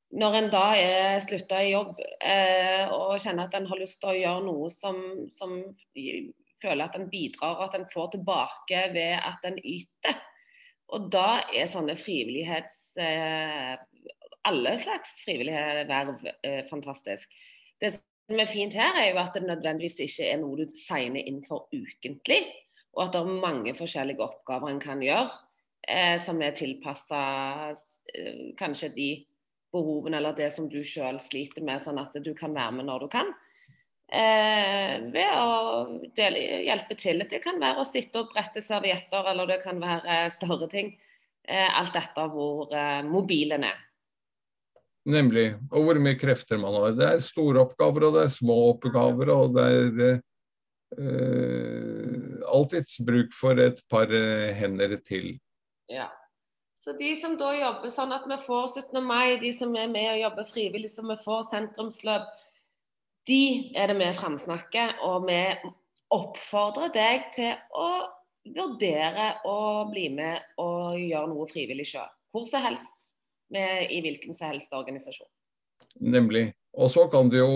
[0.09, 4.09] når en da er slutta i jobb eh, og kjenner at en har lyst til
[4.09, 4.97] å gjøre noe som,
[5.29, 5.59] som
[6.63, 10.17] føler at en bidrar, og at en får tilbake ved at en yter.
[10.95, 12.81] Og da er sånne frivillighets...
[12.97, 13.77] Eh,
[14.47, 17.27] alle slags frivillige verv eh, fantastisk.
[17.77, 21.27] Det som er fint her, er jo at det nødvendigvis ikke er noe du signer
[21.27, 22.39] inn for ukentlig.
[22.97, 25.29] Og at det er mange forskjellige oppgaver en kan gjøre
[25.87, 27.19] eh, som er tilpassa
[27.71, 29.09] eh, kanskje de
[29.73, 33.05] behovene eller det som du sjøl sliter med, sånn at du kan være med når
[33.05, 33.29] du kan.
[34.09, 37.21] Eh, ved å dele, hjelpe til.
[37.29, 40.95] Det kan være å sitte og brette servietter, eller det kan være større ting.
[41.45, 43.77] Eh, alt etter hvor eh, mobilen er.
[45.09, 45.51] Nemlig.
[45.71, 46.97] Og hvor mye krefter man har.
[46.97, 50.25] Det er store oppgaver, og det er små oppgaver, og det er uh,
[52.49, 54.09] alltids bruk for et par
[54.57, 55.35] hender til.
[55.89, 56.07] Ja.
[56.79, 59.01] Så de som da jobber sånn at vi får 17.
[59.03, 62.29] mai, de som er med og jobber frivillig, så vi får sentrumsløp,
[63.27, 63.41] de
[63.77, 64.95] er det vi framsnakker.
[65.05, 65.41] Og vi
[66.15, 67.89] oppfordrer deg til å
[68.55, 69.59] vurdere å
[69.91, 72.07] bli med og gjøre noe frivillig sjøl.
[72.31, 73.09] Hvor som helst
[73.53, 75.29] med, i hvilken som helst organisasjon.
[75.99, 76.47] Nemlig.
[76.79, 77.53] Og så kan du jo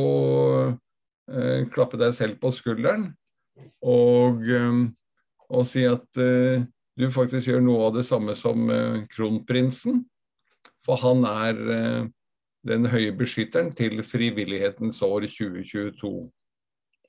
[1.32, 3.12] eh, klappe deg selv på skulderen
[3.84, 4.44] og,
[5.50, 6.64] og si at uh,
[7.00, 10.04] du faktisk gjør noe av det samme som uh, kronprinsen.
[10.84, 12.12] For han er uh,
[12.68, 16.14] den høye beskytteren til frivillighetens år 2022.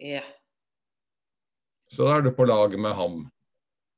[0.02, 0.24] Ja.
[1.90, 3.24] Så da er du på lag med ham.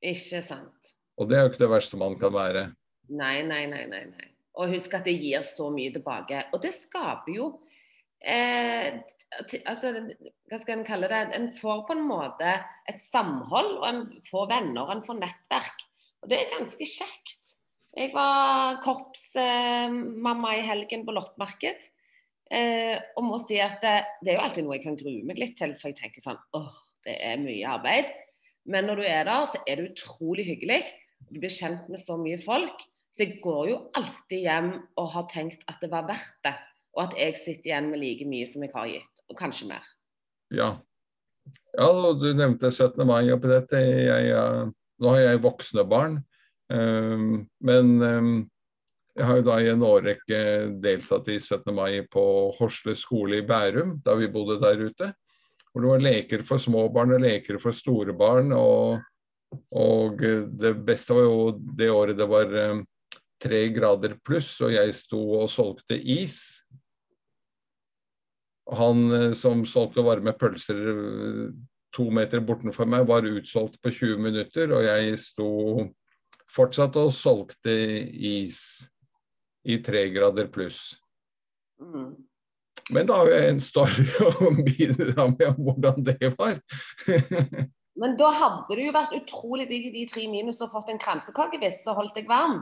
[0.05, 0.95] Ikke sant.
[1.17, 2.67] Og det er jo ikke det verste man kan være.
[3.09, 4.05] Nei, nei, nei, nei.
[4.11, 4.33] nei.
[4.57, 6.47] Og husk at det gir så mye tilbake.
[6.53, 7.49] Og det skaper jo
[8.21, 9.01] eh,
[9.35, 9.93] altså,
[10.51, 11.21] Hva skal en kalle det?
[11.37, 12.55] En får på en måte
[12.89, 15.87] et samhold, og en får venner, og en får nettverk.
[16.23, 17.57] Og det er ganske kjekt.
[17.97, 21.87] Jeg var korpsmamma eh, i helgen på loppemarked.
[22.53, 25.41] Eh, og må si at det, det, er jo alltid noe jeg kan grue meg
[25.41, 26.75] litt til, for jeg tenker sånn åh,
[27.07, 28.13] det er mye arbeid.
[28.67, 30.83] Men når du er der, så er det utrolig hyggelig.
[31.31, 32.85] Du blir kjent med så mye folk.
[33.17, 36.53] Så jeg går jo alltid hjem og har tenkt at det var verdt det.
[36.97, 39.87] Og at jeg sitter igjen med like mye som jeg har gitt, og kanskje mer.
[40.55, 40.77] Ja.
[41.77, 43.03] ja du nevnte 17.
[43.07, 43.81] mai oppi dette.
[43.81, 44.73] Jeg, jeg,
[45.03, 46.21] nå har jeg voksne barn.
[46.73, 48.31] Um, men um,
[49.17, 50.41] jeg har jo da i en årrekke
[50.83, 51.71] deltatt i 17.
[51.75, 52.25] mai på
[52.59, 55.13] Horsle skole i Bærum, da vi bodde der ute.
[55.71, 58.53] Hvor det var leker for små barn og leker for store barn.
[58.57, 59.01] Og,
[59.77, 60.21] og
[60.61, 61.41] det beste var jo
[61.79, 62.85] det året det var um,
[63.43, 66.39] tre grader pluss, og jeg sto og solgte is.
[68.75, 71.49] Han eh, som solgte varme pølser eh,
[71.97, 75.51] to meter bortenfor meg, var utsolgt på 20 minutter, og jeg sto
[76.53, 77.73] fortsatt og solgte
[78.13, 78.61] is
[79.67, 80.97] i tre grader pluss.
[81.81, 82.15] Mm.
[82.95, 86.61] Men da har jeg en story å bidra med om hvordan det var.
[88.01, 91.01] Men da hadde det jo vært utrolig digg i de tre minus og fått en
[91.01, 92.61] kransekakevits og holdt deg varm.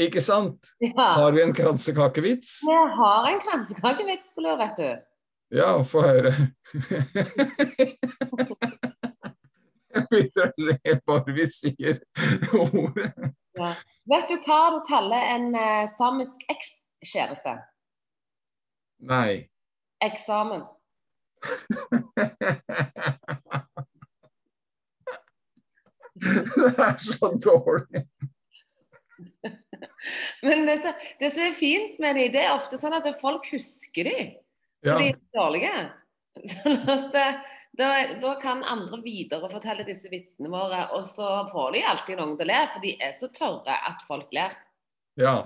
[0.00, 0.70] Ikke sant?
[0.80, 1.10] Ja.
[1.18, 2.60] Har vi en kransekakevits?
[2.68, 4.90] Jeg har en kransekakevits skulle lur, vet du.
[5.50, 6.30] Ja, få høre.
[9.90, 11.96] Jeg begynner å le bare vi sier
[12.54, 13.10] ordet.
[13.58, 13.72] Ja.
[14.12, 17.56] Vet du hva du kaller en uh, samisk ekskjæreste?
[19.10, 19.50] Nei.
[20.06, 20.62] Eksamen.
[26.20, 28.04] det er så dårlig.
[30.46, 30.78] Men det,
[31.32, 34.38] som er fint med dem, det er ofte sånn at folk husker dem.
[34.86, 34.96] Ja.
[34.98, 35.72] De er dårlige.
[36.54, 37.40] Sånn at eh,
[37.76, 37.88] da,
[38.20, 42.50] da, kan andre viderefortelle disse vitsene våre, og så får de alltid noen til å
[42.50, 44.56] le, for de er så tørre at folk ler.
[45.20, 45.36] Ja.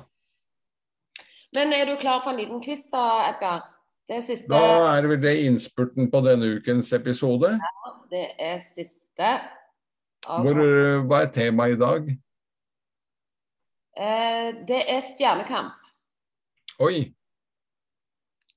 [1.55, 3.69] Men er du klar for en liten quiz da, Edgar?
[4.09, 4.51] Det er siste...
[4.51, 7.55] Da er vel det innspurten på denne ukens episode?
[7.61, 9.31] Ja, det er siste.
[10.25, 10.61] Hvor,
[11.09, 12.11] hva er temaet i dag?
[13.95, 15.77] Eh, det er Stjernekamp.
[16.83, 17.15] Oi.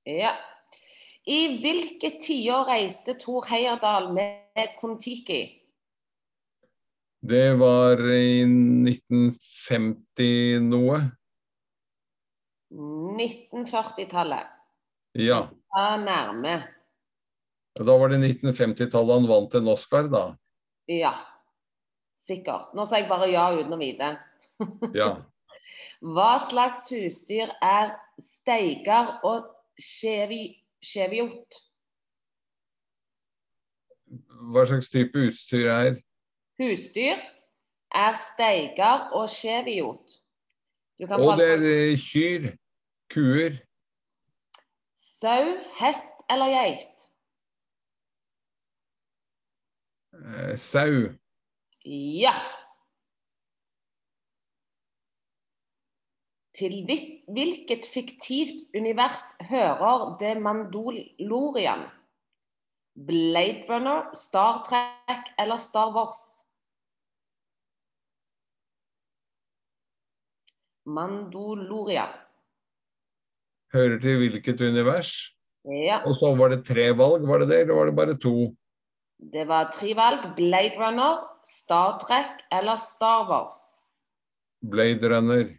[0.07, 0.33] Ja.
[1.27, 5.41] I hvilke tiår reiste Tor Heyerdahl med Kon-Tiki?
[7.27, 11.01] Det var i 1950 noe.
[12.71, 14.53] 1940-tallet.
[15.19, 15.41] Ja.
[15.75, 16.55] Da nærme.
[17.77, 20.23] Da var det 1950-tallet han vant en Oscar, da?
[20.87, 21.11] Ja.
[22.27, 22.71] Sikkert.
[22.75, 24.15] Nå sa jeg bare ja uten å vite
[24.95, 25.09] ja.
[26.15, 29.47] Hva slags husdyr er steiger og
[30.83, 31.57] skjeviot?
[34.51, 35.97] Hva slags type utstyr er?
[36.61, 37.19] Husdyr
[37.95, 40.17] er steiger og skjeviot.
[40.99, 42.53] Og det er eh, kyr.
[43.13, 43.59] Kuer.
[44.97, 47.05] Sau, hest eller geit?
[50.13, 51.13] Eh, sau.
[51.85, 52.33] Ja.
[56.57, 61.83] Til hvilket fiktivt univers hører det Mandalorian?
[63.07, 66.17] Blade Runner, Star Trek eller Star Wars?
[70.85, 72.13] Mandalorian.
[73.73, 75.11] Hører til hvilket univers?
[75.67, 78.55] Ja, Og så var det tre valg, var det det, eller var det bare to?
[79.33, 80.35] det var tre valg.
[80.35, 83.57] Blade Runner, Star Trek eller Star Wars?
[84.61, 85.57] Blade Runner.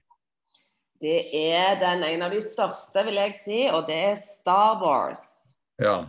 [1.00, 5.22] Det er den en av de største, vil jeg si, og det er Star Wars.
[5.78, 6.08] Ja.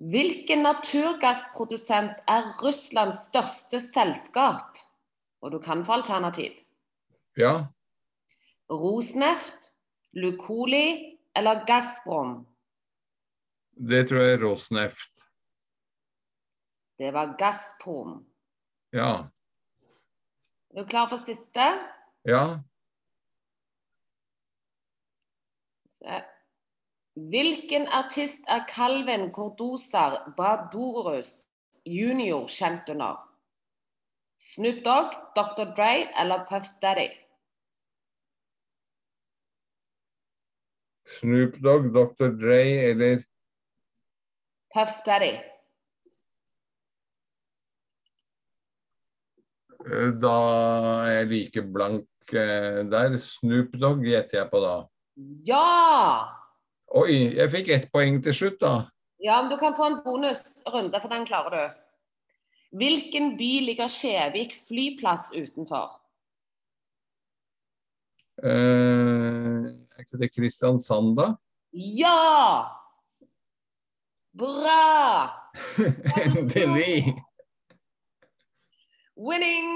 [0.00, 4.78] Hvilken naturgassprodusent er Russlands største selskap?
[5.42, 6.54] Og du kan få alternativ.
[7.36, 7.66] Ja.
[8.70, 9.74] Rosneft,
[10.12, 12.46] Lukoli eller Gazprom?
[13.74, 15.26] Det tror jeg er Rosneft.
[16.98, 18.20] Det var Gazprom.
[18.92, 19.26] Ja.
[20.70, 21.66] Er du klar for siste?
[22.24, 22.64] Ja.
[27.14, 31.46] Hvilken artist er Calvin Cordosar Badorus
[31.84, 32.46] jr.
[32.48, 33.18] kjent under?
[34.40, 35.74] Snoop Dogg, Dr.
[35.76, 37.10] Dre eller Puff Daddy?
[41.04, 42.32] Snoop Dogg, Dr.
[42.40, 43.24] Dre eller
[44.72, 45.34] Puff Daddy.
[49.86, 50.36] eh, Da
[51.06, 53.16] er jeg like blank eh, der.
[53.22, 54.74] Snoop Dogg gjetter jeg på da.
[55.46, 55.66] Ja!
[57.00, 58.74] Oi, jeg fikk ett poeng til slutt, da.
[59.22, 61.80] Ja, men du kan få en bonusrunde, for den klarer du.
[62.80, 65.96] Hvilken by ligger Skjevik flyplass utenfor?
[68.42, 71.32] Eh, er ikke det Kristiansand, da?
[71.74, 72.64] Ja!
[74.38, 75.50] Bra!
[76.24, 77.10] Endelig!
[79.18, 79.68] Winning!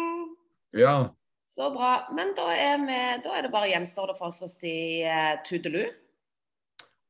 [0.73, 1.13] Ja.
[1.55, 2.09] Så bra.
[2.13, 5.37] Men da er, vi, da er det bare gjenstår det for oss å si uh,
[5.47, 5.85] tudelu.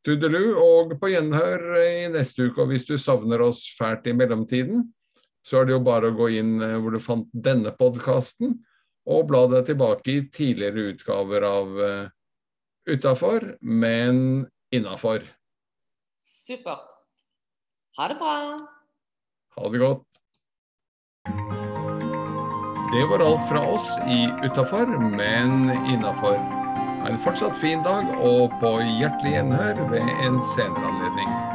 [0.04, 2.60] Tudelu, og på gjenhør i neste uke.
[2.60, 4.84] Og hvis du savner oss fælt i mellomtiden,
[5.44, 8.58] så er det jo bare å gå inn eh, hvor du fant denne podkasten,
[9.08, 12.12] og bla deg tilbake i tidligere utgaver av uh,
[12.84, 14.44] Utafor, men
[14.76, 15.24] innafor.
[16.20, 16.92] Supert.
[17.96, 18.38] Ha det bra.
[19.56, 21.63] Ha det godt.
[22.94, 24.86] Det var alt fra oss i Utafor,
[25.16, 26.36] men innafor.
[27.02, 31.53] Ha en fortsatt fin dag, og på hjertelig gjenhør ved en senere anledning.